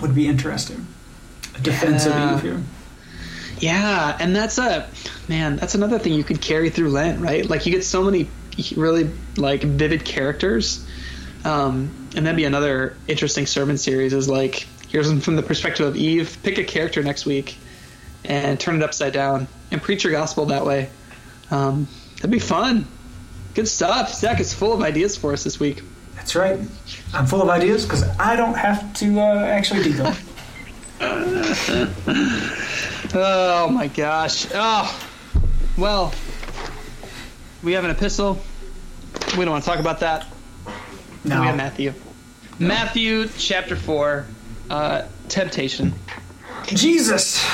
[0.00, 0.86] would be interesting.
[1.56, 2.34] A defense yeah.
[2.34, 2.62] of Eve here.
[3.58, 4.88] Yeah, and that's a
[5.28, 5.56] man.
[5.56, 7.44] That's another thing you could carry through Lent, right?
[7.48, 8.28] Like you get so many
[8.76, 10.86] really like vivid characters,
[11.44, 14.12] um, and that'd be another interesting sermon series.
[14.12, 16.38] Is like here's them from the perspective of Eve.
[16.42, 17.56] Pick a character next week
[18.24, 20.90] and turn it upside down and preach your gospel that way.
[21.50, 22.86] Um, that'd be fun.
[23.54, 24.14] Good stuff.
[24.14, 25.82] Zach is full of ideas for us this week.
[26.14, 26.58] That's right.
[27.14, 30.14] I'm full of ideas because I don't have to uh, actually do them.
[33.14, 34.46] oh my gosh.
[34.54, 35.08] Oh,
[35.76, 36.12] well,
[37.62, 38.38] we have an epistle.
[39.36, 40.26] We don't want to talk about that.
[41.26, 41.40] No.
[41.40, 41.94] We have Matthew.
[42.58, 42.68] No.
[42.68, 44.26] Matthew chapter 4,
[44.70, 45.92] uh, temptation.
[46.66, 47.44] Jesus,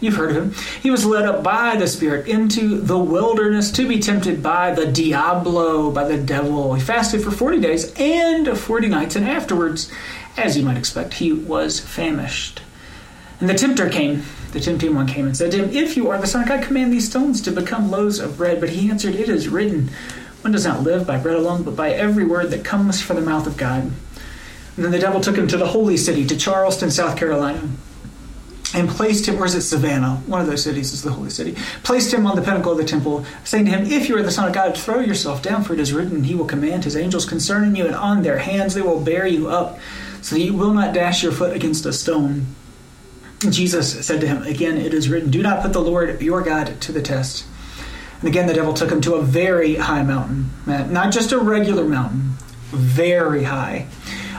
[0.00, 0.54] you've heard of him.
[0.82, 4.86] He was led up by the Spirit into the wilderness to be tempted by the
[4.86, 6.74] Diablo, by the devil.
[6.74, 9.90] He fasted for 40 days and 40 nights, and afterwards,
[10.36, 12.62] as you might expect, he was famished.
[13.40, 16.18] And the tempter came, the tempting one came and said to him, If you are
[16.20, 18.60] the Son of God, command these stones to become loaves of bread.
[18.60, 19.90] But he answered, It is written,
[20.42, 23.22] One does not live by bread alone, but by every word that comes from the
[23.22, 23.92] mouth of God.
[24.76, 27.68] And then the devil took him to the holy city, to Charleston, South Carolina,
[28.74, 30.16] and placed him, or is it Savannah?
[30.26, 31.56] One of those cities is the holy city.
[31.82, 34.30] Placed him on the pinnacle of the temple, saying to him, If you are the
[34.30, 37.26] Son of God, throw yourself down, for it is written, He will command His angels
[37.26, 39.78] concerning you, and on their hands they will bear you up,
[40.22, 42.46] so that you will not dash your foot against a stone.
[43.48, 46.80] Jesus said to him, Again, it is written, Do not put the Lord your God
[46.82, 47.46] to the test.
[48.20, 51.84] And again, the devil took him to a very high mountain, not just a regular
[51.84, 52.34] mountain,
[52.70, 53.86] very high,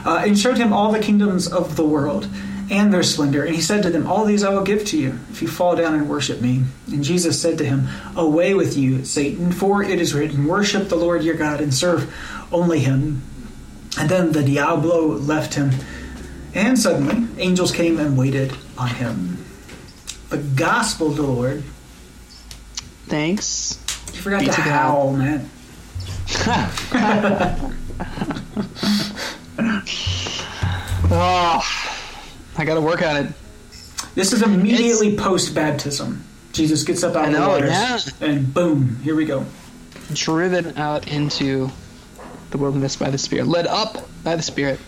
[0.04, 2.28] uh, and showed him all the kingdoms of the world
[2.70, 3.44] and their splendor.
[3.44, 5.76] And he said to them, All these I will give to you if you fall
[5.76, 6.62] down and worship me.
[6.90, 10.96] And Jesus said to him, Away with you, Satan, for it is written, Worship the
[10.96, 12.14] Lord your God and serve
[12.52, 13.22] only him.
[13.98, 15.72] And then the Diablo left him
[16.54, 19.44] and suddenly, angels came and waited on him.
[20.28, 21.62] The gospel of the Lord.
[23.12, 23.78] Thanks.
[24.14, 25.50] You forgot Be to, to howl, man.
[31.10, 31.60] oh,
[32.56, 33.32] I got to work on it.
[34.14, 36.24] This is immediately post baptism.
[36.54, 37.98] Jesus gets up out of the waters, yeah.
[38.26, 39.44] and boom, here we go.
[40.14, 41.70] Driven out into
[42.50, 44.80] the wilderness by the Spirit, led up by the Spirit.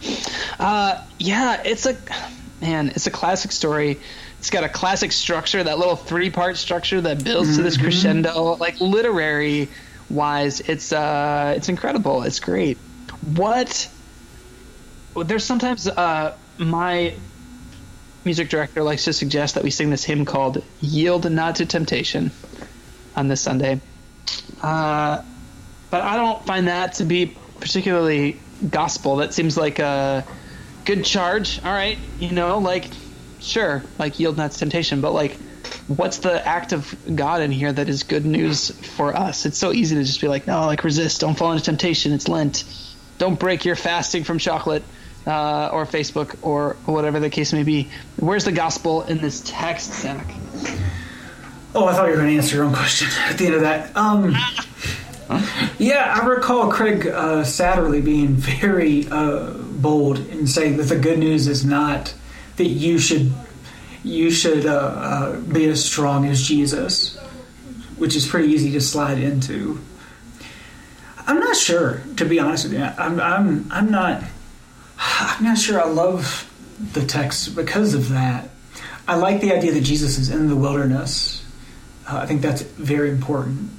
[0.58, 1.94] Uh, yeah, it's a
[2.62, 2.88] man.
[2.88, 4.00] It's a classic story.
[4.44, 7.56] It's got a classic structure, that little three-part structure that builds mm-hmm.
[7.56, 7.84] to this mm-hmm.
[7.84, 8.56] crescendo.
[8.56, 9.70] Like literary
[10.10, 12.24] wise, it's uh, it's incredible.
[12.24, 12.76] It's great.
[13.34, 13.88] What?
[15.16, 17.14] There's sometimes uh, my
[18.26, 22.30] music director likes to suggest that we sing this hymn called "Yield Not to Temptation"
[23.16, 23.80] on this Sunday.
[24.60, 25.22] Uh,
[25.90, 29.16] but I don't find that to be particularly gospel.
[29.16, 30.22] That seems like a
[30.84, 31.64] good charge.
[31.64, 32.90] All right, you know, like
[33.44, 35.36] sure, like yield not to temptation, but like
[35.86, 39.46] what's the act of God in here that is good news for us?
[39.46, 42.12] It's so easy to just be like, no, like resist, don't fall into temptation.
[42.12, 42.64] It's Lent.
[43.18, 44.82] Don't break your fasting from chocolate
[45.26, 47.90] uh, or Facebook or whatever the case may be.
[48.16, 50.26] Where's the gospel in this text, Zach?
[51.74, 53.60] Oh, I thought you were going to answer your own question at the end of
[53.62, 53.96] that.
[53.96, 54.36] Um,
[55.78, 61.18] yeah, I recall Craig uh, Satterlee being very uh, bold in saying that the good
[61.18, 62.14] news is not
[62.56, 63.32] that you should
[64.02, 67.16] you should uh, uh, be as strong as Jesus,
[67.96, 69.80] which is pretty easy to slide into.
[71.26, 72.84] I'm not sure, to be honest with you.
[72.84, 74.22] I'm I'm I'm not
[74.98, 76.50] I'm not sure I love
[76.92, 78.50] the text because of that.
[79.06, 81.44] I like the idea that Jesus is in the wilderness.
[82.06, 83.70] Uh, I think that's very important.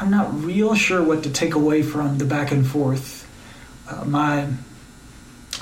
[0.00, 3.28] I'm not real sure what to take away from the back and forth.
[3.88, 4.48] Uh, my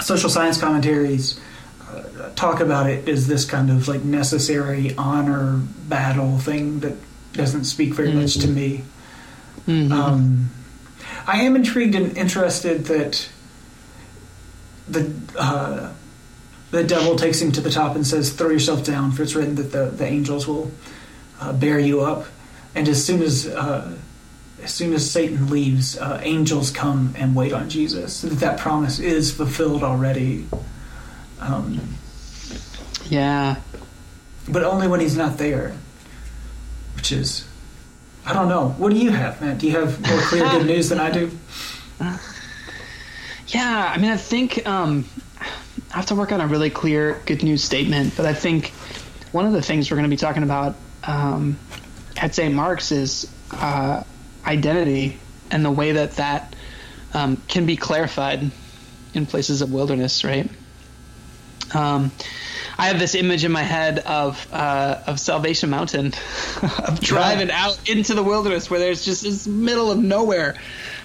[0.00, 1.40] social science commentaries
[2.36, 6.94] talk about it as this kind of like necessary honor battle thing that
[7.32, 8.20] doesn't speak very mm-hmm.
[8.20, 8.54] much to mm-hmm.
[8.54, 8.84] me.
[9.66, 9.92] Mm-hmm.
[9.92, 10.50] Um,
[11.26, 13.28] I am intrigued and interested that
[14.88, 15.92] the uh,
[16.70, 19.56] the devil takes him to the top and says, "Throw yourself down, for it's written
[19.56, 20.70] that the, the angels will
[21.40, 22.26] uh, bear you up."
[22.74, 23.96] And as soon as uh,
[24.62, 28.22] as soon as Satan leaves, uh, angels come and wait on Jesus.
[28.22, 30.46] That that promise is fulfilled already.
[31.40, 31.96] Um,
[33.10, 33.56] yeah,
[34.48, 35.76] but only when he's not there,
[36.96, 37.46] which is
[38.24, 38.70] I don't know.
[38.70, 39.58] What do you have, man?
[39.58, 41.30] Do you have more clear good news than I do?
[43.52, 45.04] Yeah, I mean, I think um,
[45.92, 48.68] I have to work on a really clear good news statement, but I think
[49.32, 51.58] one of the things we're going to be talking about um,
[52.16, 52.54] at St.
[52.54, 54.04] Mark's is uh,
[54.44, 55.18] identity
[55.50, 56.54] and the way that that
[57.12, 58.52] um, can be clarified
[59.14, 60.48] in places of wilderness, right?
[61.74, 62.12] Um,
[62.80, 66.06] I have this image in my head of uh, of Salvation Mountain,
[66.62, 70.56] of driving out into the wilderness where there's just this middle of nowhere,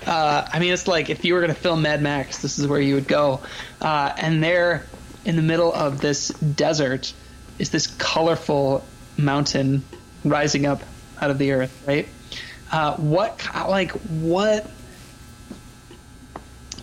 [0.06, 2.66] uh, I mean, it's like if you were going to film Mad Max, this is
[2.66, 3.42] where you would go.
[3.82, 4.86] Uh, and there,
[5.26, 7.12] in the middle of this desert,
[7.60, 8.86] is this colorful
[9.18, 9.84] mountain
[10.24, 10.82] rising up
[11.20, 12.08] out of the earth, right?
[12.72, 14.66] Uh, what, like, what,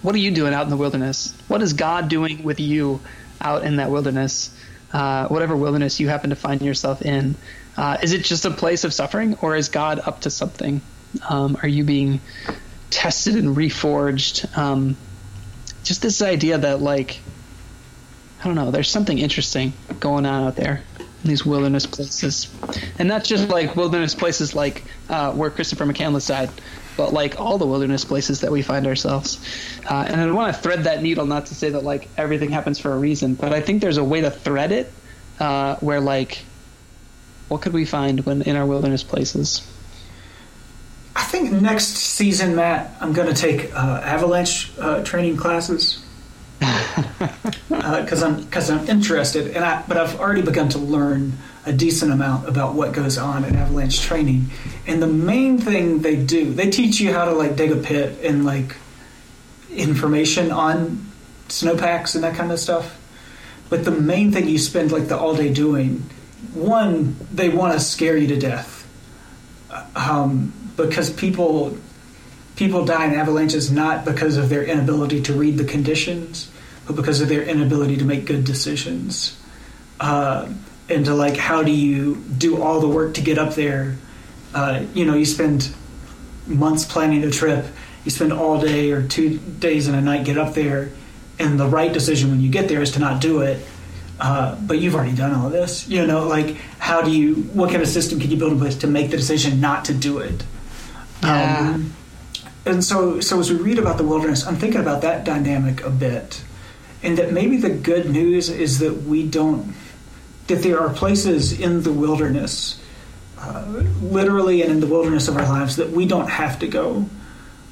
[0.02, 1.32] what are you doing out in the wilderness?
[1.48, 3.00] What is God doing with you
[3.40, 4.54] out in that wilderness?
[4.92, 7.34] Uh, whatever wilderness you happen to find yourself in.
[7.76, 10.82] Uh, is it just a place of suffering, or is God up to something?
[11.28, 12.20] Um, are you being
[12.92, 14.56] tested and reforged.
[14.56, 14.96] Um,
[15.82, 17.18] just this idea that like
[18.40, 20.82] I don't know, there's something interesting going on out there
[21.22, 22.52] in these wilderness places,
[22.98, 26.50] and not just like wilderness places like uh, where Christopher McCandless died,
[26.96, 29.38] but like all the wilderness places that we find ourselves.
[29.88, 32.78] Uh, and I want to thread that needle, not to say that like everything happens
[32.78, 34.92] for a reason, but I think there's a way to thread it
[35.40, 36.44] uh, where like
[37.48, 39.66] what could we find when in our wilderness places?
[41.14, 46.02] I think next season, Matt, I'm going to take uh, avalanche uh, training classes
[47.68, 47.70] because
[48.22, 52.12] uh, I'm because I'm interested, and I but I've already begun to learn a decent
[52.12, 54.46] amount about what goes on in avalanche training.
[54.86, 58.18] And the main thing they do, they teach you how to like dig a pit
[58.24, 58.76] and like
[59.70, 61.06] information on
[61.48, 62.98] snowpacks and that kind of stuff.
[63.70, 66.10] But the main thing you spend like the all day doing,
[66.52, 68.80] one, they want to scare you to death.
[69.94, 71.76] Um, because people
[72.56, 76.50] people die in avalanches not because of their inability to read the conditions,
[76.86, 79.38] but because of their inability to make good decisions.
[80.00, 80.48] Uh,
[80.88, 83.96] and to like, how do you do all the work to get up there?
[84.54, 85.74] Uh, you know, you spend
[86.46, 87.66] months planning a trip.
[88.04, 90.90] You spend all day or two days and a night get up there,
[91.38, 93.64] and the right decision when you get there is to not do it.
[94.20, 95.88] Uh, but you've already done all of this.
[95.88, 97.34] You know, like how do you?
[97.54, 99.94] What kind of system can you build in place to make the decision not to
[99.94, 100.44] do it?
[101.22, 101.70] Yeah.
[101.74, 101.92] Um,
[102.64, 105.90] and so, so as we read about the wilderness, I'm thinking about that dynamic a
[105.90, 106.44] bit,
[107.02, 109.74] and that maybe the good news is that we don't,
[110.48, 112.80] that there are places in the wilderness,
[113.38, 113.64] uh,
[114.02, 117.06] literally and in the wilderness of our lives, that we don't have to go,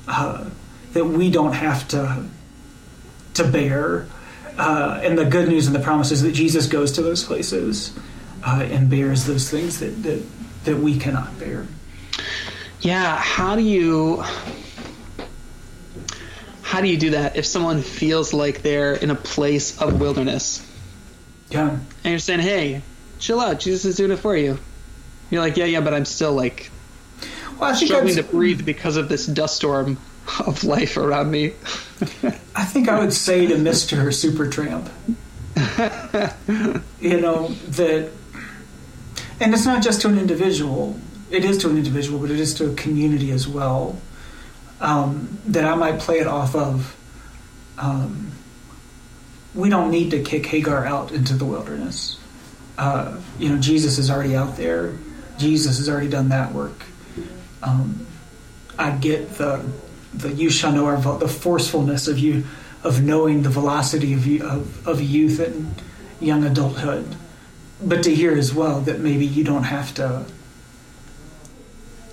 [0.09, 0.48] uh,
[0.92, 2.26] that we don't have to
[3.35, 4.06] to bear.
[4.59, 7.96] Uh, and the good news and the promise is that Jesus goes to those places
[8.42, 10.22] uh, and bears those things that, that
[10.64, 11.66] that we cannot bear
[12.80, 14.22] yeah how do you
[16.62, 20.66] how do you do that if someone feels like they're in a place of wilderness
[21.51, 22.82] yeah and you're saying hey
[23.18, 24.59] chill out jesus is doing it for you
[25.30, 26.70] you're like yeah yeah but i'm still like
[27.59, 29.98] well, struggling to breathe because of this dust storm
[30.46, 31.46] of life around me
[32.55, 34.88] i think i would say to mr super tramp
[37.01, 38.11] you know that
[39.40, 40.98] and it's not just to an individual
[41.30, 43.96] it is to an individual, but it is to a community as well.
[44.80, 46.96] Um, that I might play it off of.
[47.78, 48.30] Um,
[49.55, 52.18] we don't need to kick Hagar out into the wilderness.
[52.78, 54.94] Uh, you know, Jesus is already out there.
[55.38, 56.84] Jesus has already done that work.
[57.62, 58.07] Um,
[58.78, 59.64] I get the
[60.14, 62.44] the you shall know our the forcefulness of you
[62.82, 65.74] of knowing the velocity of of, of youth and
[66.20, 67.16] young adulthood,
[67.82, 70.24] but to hear as well that maybe you don't have to.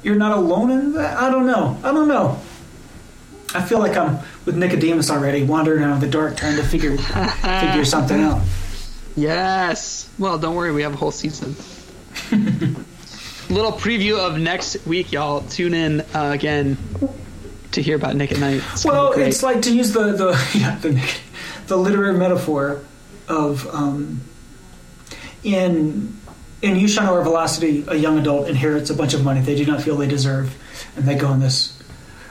[0.03, 1.17] You're not alone in that.
[1.17, 1.79] I don't know.
[1.83, 2.39] I don't know.
[3.53, 7.85] I feel like I'm with Nicodemus already, wandering around the dark, trying to figure figure
[7.85, 8.41] something out.
[9.15, 10.09] Yes.
[10.17, 11.55] Well, don't worry, we have a whole season.
[13.49, 15.41] Little preview of next week, y'all.
[15.41, 16.77] Tune in uh, again
[17.73, 18.63] to hear about Nick at Night.
[18.71, 21.15] It's Well, it's like to use the the yeah, the,
[21.67, 22.81] the literary metaphor
[23.27, 24.21] of um,
[25.43, 26.17] in
[26.61, 29.81] in Know Our Velocity, a young adult inherits a bunch of money they do not
[29.81, 30.55] feel they deserve,
[30.95, 31.76] and they go on this.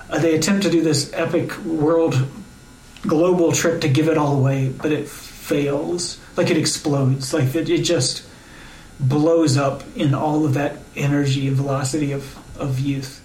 [0.09, 2.27] Uh, they attempt to do this epic world
[3.03, 6.19] global trip to give it all away, but it fails.
[6.37, 7.33] Like it explodes.
[7.33, 8.27] Like it, it just
[8.99, 13.23] blows up in all of that energy and velocity of, of youth.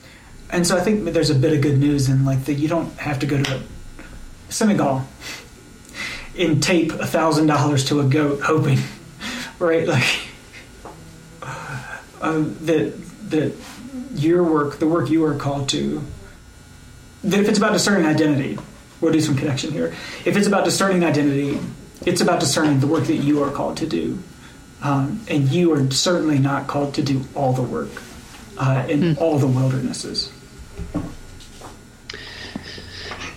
[0.50, 2.92] And so I think there's a bit of good news in like that you don't
[2.98, 3.62] have to go to a
[4.52, 5.04] Senegal
[6.38, 8.80] and tape a thousand dollars to a goat hoping,
[9.60, 9.88] right?
[9.88, 10.20] Like
[11.42, 12.94] uh, that
[13.30, 13.54] that
[14.14, 16.04] your work, the work you are called to,
[17.24, 18.58] that if it's about discerning identity,
[19.00, 19.94] we'll do some connection here.
[20.26, 21.60] If it's about discerning identity,
[22.06, 24.22] it's about discerning the work that you are called to do.
[24.82, 27.90] Um, and you are certainly not called to do all the work
[28.58, 30.32] uh, in all the wildernesses.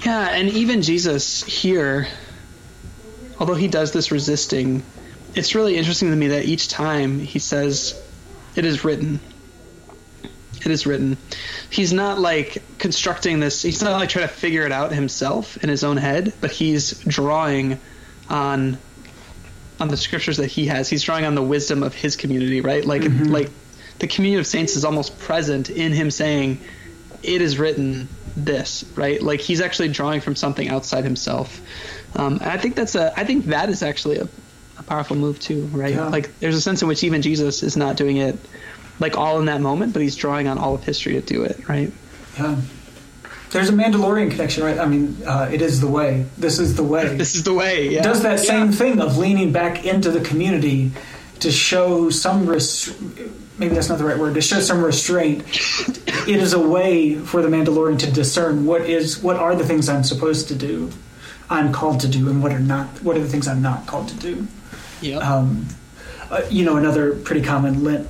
[0.04, 2.08] Yeah, and even Jesus here,
[3.38, 4.82] although he does this resisting,
[5.34, 8.00] it's really interesting to me that each time he says,
[8.54, 9.20] It is written.
[10.64, 11.18] It is written.
[11.70, 15.68] He's not like constructing this, he's not like trying to figure it out himself in
[15.68, 17.78] his own head, but he's drawing
[18.28, 18.78] on
[19.80, 20.88] on the scriptures that he has.
[20.88, 22.84] He's drawing on the wisdom of his community, right?
[22.84, 23.50] Like like
[23.98, 26.60] the communion of saints is almost present in him saying,
[27.22, 29.22] It is written this, right?
[29.22, 31.60] Like he's actually drawing from something outside himself.
[32.16, 34.28] Um, and I think that's a I think that is actually a,
[34.78, 35.94] a powerful move too, right?
[35.94, 36.08] Yeah.
[36.08, 38.38] Like there's a sense in which even Jesus is not doing it
[39.00, 41.68] like all in that moment, but he's drawing on all of history to do it,
[41.68, 41.92] right?
[42.38, 42.56] Yeah.
[43.50, 44.78] There's a Mandalorian connection, right?
[44.78, 46.26] I mean, uh, it is the way.
[46.36, 47.16] This is the way.
[47.16, 47.88] This is the way.
[47.88, 48.02] Yeah.
[48.02, 48.44] does that Yeah.
[48.44, 50.90] same thing of leaning back into the community
[51.40, 52.92] to show some res-
[53.58, 55.44] maybe that's not the right word to show some restraint
[56.26, 59.88] it is a way for the mandalorian to discern what is what are the things
[59.88, 60.90] i'm supposed to do
[61.50, 64.08] i'm called to do and what are not what are the things i'm not called
[64.08, 64.46] to do
[65.02, 65.22] Yep.
[65.22, 65.66] um,
[66.30, 68.08] uh, you know another pretty common lent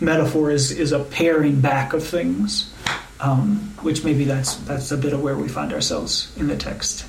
[0.00, 2.72] metaphor is is a paring back of things
[3.20, 7.04] um, which maybe that's that's a bit of where we find ourselves in the text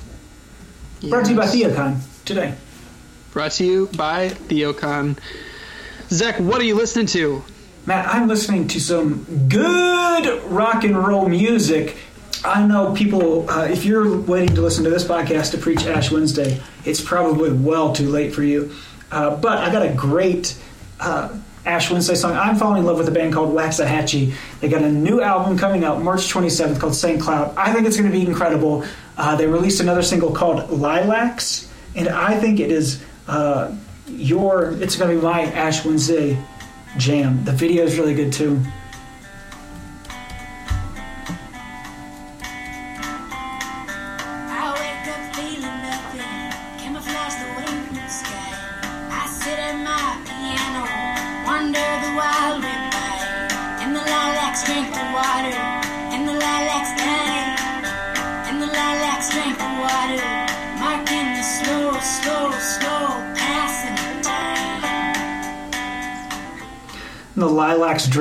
[1.08, 1.54] brought to you by Yes.
[1.54, 2.54] theocon today
[3.32, 5.16] Brought to you by Theocon.
[6.10, 7.42] Zach, what are you listening to?
[7.86, 11.96] Matt, I'm listening to some good rock and roll music.
[12.44, 16.10] I know people, uh, if you're waiting to listen to this podcast to preach Ash
[16.10, 18.74] Wednesday, it's probably well too late for you.
[19.10, 20.54] Uh, but I got a great
[21.00, 21.30] uh,
[21.64, 22.32] Ash Wednesday song.
[22.32, 24.34] I'm falling in love with a band called Waxahatchee.
[24.60, 27.20] They got a new album coming out March 27th called St.
[27.20, 27.54] Cloud.
[27.56, 28.84] I think it's going to be incredible.
[29.16, 33.74] Uh, they released another single called Lilacs, and I think it is uh,
[34.08, 36.36] your, it's going to be my Ash Wednesday
[36.98, 37.44] jam.
[37.44, 38.60] The video is really good too.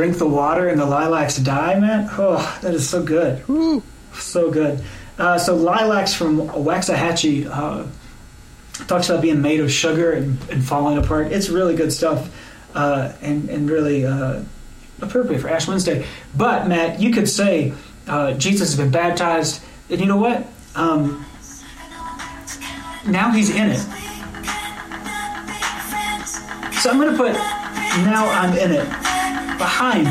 [0.01, 2.09] Drink the water and the lilacs die, man.
[2.13, 3.47] Oh, that is so good.
[3.47, 3.83] Woo.
[4.13, 4.83] So good.
[5.19, 7.85] Uh, so lilacs from Waxahatchee uh,
[8.85, 11.31] talks about being made of sugar and, and falling apart.
[11.31, 12.35] It's really good stuff
[12.73, 14.41] uh, and, and really uh,
[15.03, 16.03] appropriate for Ash Wednesday.
[16.35, 17.71] But, Matt, you could say
[18.07, 20.47] uh, Jesus has been baptized, and you know what?
[20.73, 21.23] Um,
[23.05, 23.77] now he's in it.
[26.79, 29.10] So I'm going to put now I'm in it
[29.61, 30.07] behind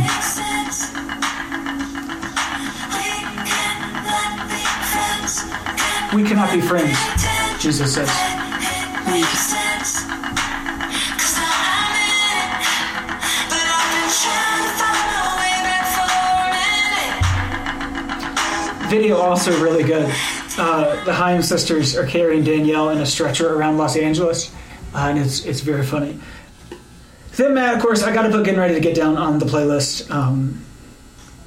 [6.14, 6.96] we cannot be friends,
[7.60, 8.08] Jesus says.
[18.88, 20.12] Video also really good.
[20.58, 24.52] Uh, the Haim sisters are carrying Danielle in a stretcher around Los Angeles,
[24.94, 26.20] uh, and it's it's very funny.
[27.40, 29.46] Then, Matt, of course, I got to put Getting Ready to Get Down on the
[29.46, 30.10] playlist.
[30.10, 30.62] Um,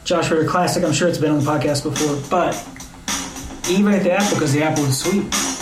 [0.05, 0.83] Josh Ritter classic.
[0.83, 2.55] I'm sure it's been on the podcast before, but
[3.69, 5.52] even at the apple because the apple is sweet.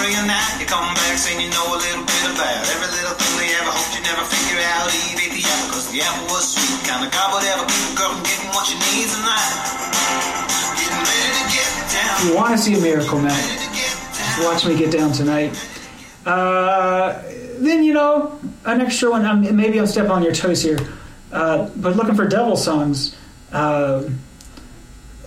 [0.00, 2.88] In Missouri, and now you come back saying you know a little bit about every
[2.88, 4.88] little thing they ever hoped you never figure out.
[4.88, 6.88] Eve ate the apple, cause the apple was sweet.
[6.88, 9.40] Kind of God would ever keep a girl from getting what she needs, and I
[10.80, 12.16] getting ready to get down.
[12.26, 13.30] You want to see a miracle, man?
[13.30, 14.44] Ready to get down.
[14.44, 15.52] watch me get down tonight.
[16.24, 17.22] Uh,
[17.60, 19.24] then you know an extra one.
[19.24, 20.78] I'm, maybe I'm stepping on your toes here,
[21.32, 23.16] uh, but looking for devil songs.
[23.52, 24.08] Uh,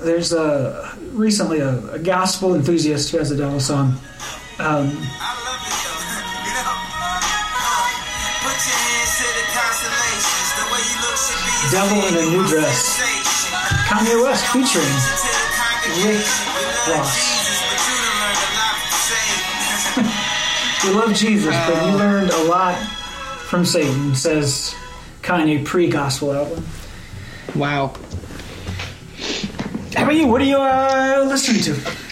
[0.01, 3.97] there's a recently a, a gospel enthusiast who has a devil song.
[4.59, 4.85] Um,
[5.17, 5.73] I love you,
[6.45, 6.77] you know.
[8.45, 10.49] Put your hands to the constellations.
[10.53, 13.01] The way you look should be Devil in a new dress.
[13.89, 14.93] Kanye West featuring.
[16.05, 16.21] Rick
[16.87, 17.17] Ross.
[17.17, 20.13] Jesus, but you done learned a lot from Satan.
[20.83, 22.77] We love Jesus, but you learned a lot
[23.49, 24.13] from Satan.
[24.15, 24.75] Says
[25.23, 26.63] Kanye pre-gospel album.
[27.55, 27.93] Wow.
[29.95, 30.27] How about you?
[30.27, 32.02] What are you uh, listening to?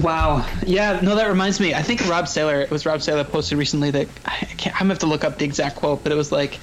[0.00, 0.46] Wow.
[0.64, 1.74] Yeah, no, that reminds me.
[1.74, 4.94] I think Rob Saler, it was Rob Saler posted recently that I can't, I'm gonna
[4.94, 6.58] have to look up the exact quote, but it was like,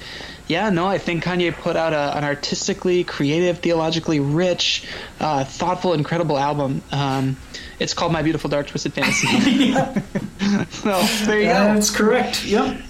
[0.48, 4.84] yeah, no, I think Kanye put out a, an artistically, creative, theologically rich,
[5.20, 6.82] uh, thoughtful, incredible album.
[6.90, 7.36] Um,
[7.78, 9.28] it's called My Beautiful Dark Twisted Fantasy.
[10.70, 11.52] so there you go.
[11.52, 12.44] That's correct.
[12.44, 12.80] Yep.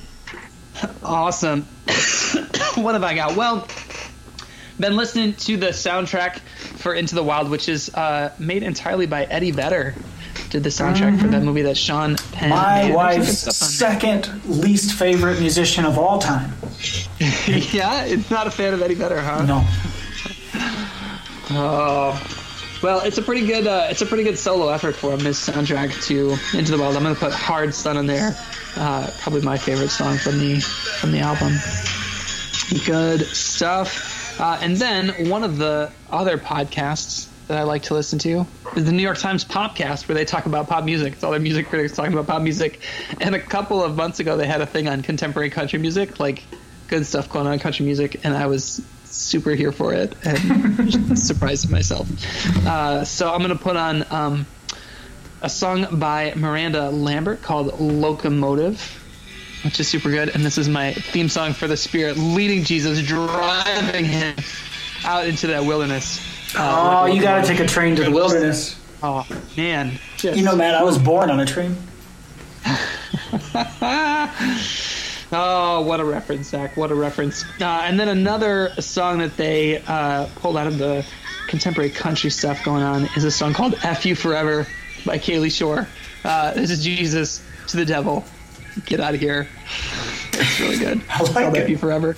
[1.02, 1.62] Awesome.
[2.76, 3.36] what have I got?
[3.36, 3.68] Well,
[4.78, 9.24] been listening to the soundtrack for Into the Wild, which is uh, made entirely by
[9.24, 9.94] Eddie Vedder.
[10.50, 12.92] Did the soundtrack for that movie that Sean Penn My made.
[12.92, 14.00] There's some good wife's stuff on there.
[14.00, 16.52] second least favorite musician of all time.
[17.72, 19.44] yeah, it's not a fan of Eddie Vedder, huh?
[19.44, 19.66] No.
[21.52, 22.22] Oh.
[22.80, 25.20] Well, it's a pretty good uh, it's a pretty good solo effort for him.
[25.20, 26.96] His soundtrack to Into the Wild.
[26.96, 28.36] I'm gonna put Hard Sun in there.
[28.76, 31.54] Uh, probably my favorite song from the from the album.
[32.86, 34.40] Good stuff.
[34.40, 38.46] Uh, and then one of the other podcasts that I like to listen to
[38.76, 41.14] is the New York Times Popcast, where they talk about pop music.
[41.14, 42.80] It's all their music critics talking about pop music.
[43.20, 46.44] And a couple of months ago, they had a thing on contemporary country music, like
[46.86, 51.18] good stuff going on in country music, and I was super here for it and
[51.18, 52.08] surprised myself.
[52.64, 54.46] Uh, so I'm gonna put on um,
[55.42, 58.98] a song by Miranda Lambert called "Locomotive."
[59.64, 63.06] Which is super good, and this is my theme song for the Spirit, leading Jesus,
[63.06, 64.34] driving him
[65.04, 66.29] out into that wilderness.
[66.56, 66.60] Uh,
[67.00, 68.76] Oh, like you got to take a train to the wilderness.
[69.02, 69.26] Oh
[69.56, 71.76] man, just- You know, Matt, I was born on a train.
[75.32, 76.76] oh, what a reference, Zach!
[76.76, 77.44] What a reference.
[77.60, 81.04] Uh, and then another song that they uh, pulled out of the
[81.48, 84.66] contemporary country stuff going on is a song called "F You Forever"
[85.06, 85.86] by Kalie Shorr.
[86.24, 88.24] Uh, this is Jesus to the devil.
[88.86, 89.48] Get out of here.
[90.32, 91.00] It's really good.
[91.10, 91.62] I like Called it.
[91.62, 92.16] F You Forever.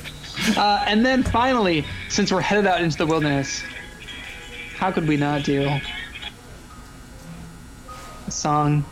[0.57, 3.63] Uh, and then finally, since we're headed out into the wilderness,
[4.83, 5.63] how could we not do
[8.27, 8.91] a song from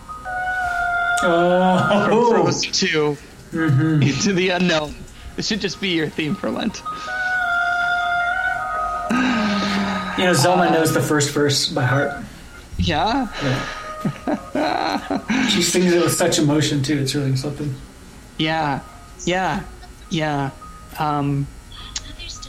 [1.25, 3.17] Oh, Frozen 2
[4.01, 4.95] into the unknown.
[5.35, 6.77] This should just be your theme for Lent.
[10.17, 12.13] you know, Zelma knows the first verse by heart.
[12.79, 13.27] Yeah?
[15.51, 16.99] She sings it with such emotion too.
[16.99, 17.75] It's really something.
[18.39, 18.81] Yeah.
[19.27, 19.65] Yeah.
[20.09, 20.51] Yeah.
[21.01, 21.49] Um,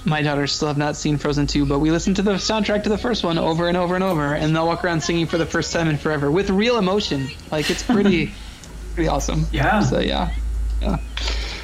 [0.05, 2.89] my daughters still have not seen Frozen 2, but we listened to the soundtrack to
[2.89, 5.45] the first one over and over and over, and they'll walk around singing for the
[5.45, 7.27] first time in forever with real emotion.
[7.51, 8.31] Like, it's pretty,
[8.95, 9.45] pretty awesome.
[9.51, 9.81] Yeah.
[9.81, 10.33] So, yeah.
[10.81, 10.97] Yeah.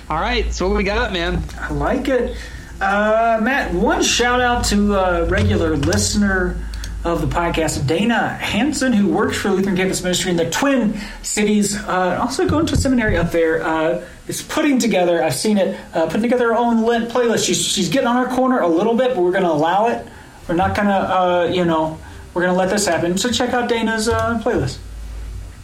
[0.10, 0.54] All right.
[0.54, 1.44] So, what we got, man?
[1.60, 2.38] I like it.
[2.80, 6.64] Uh, Matt, one shout out to a regular listener
[7.04, 11.76] of the podcast, Dana Hanson, who works for Lutheran Campus Ministry in the Twin Cities,
[11.76, 13.64] uh, also going to seminary up there.
[13.64, 17.46] Uh, is putting together, I've seen it, uh, putting together her own Lent playlist.
[17.46, 20.06] She's, she's getting on our corner a little bit, but we're going to allow it.
[20.48, 22.00] We're not going to, uh, you know,
[22.34, 23.18] we're going to let this happen.
[23.18, 24.78] So check out Dana's uh, playlist.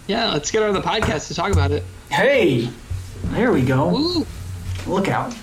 [0.08, 1.84] Yeah, let's get her on the podcast to talk about it.
[2.10, 2.70] Hey,
[3.26, 3.96] there we go.
[3.96, 4.26] Ooh.
[4.86, 5.34] Look out.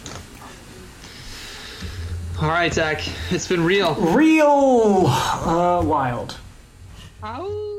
[2.41, 3.03] All right, Zach.
[3.31, 3.95] It's been real.
[3.95, 6.37] Real uh, wild.
[7.23, 7.70] Ow.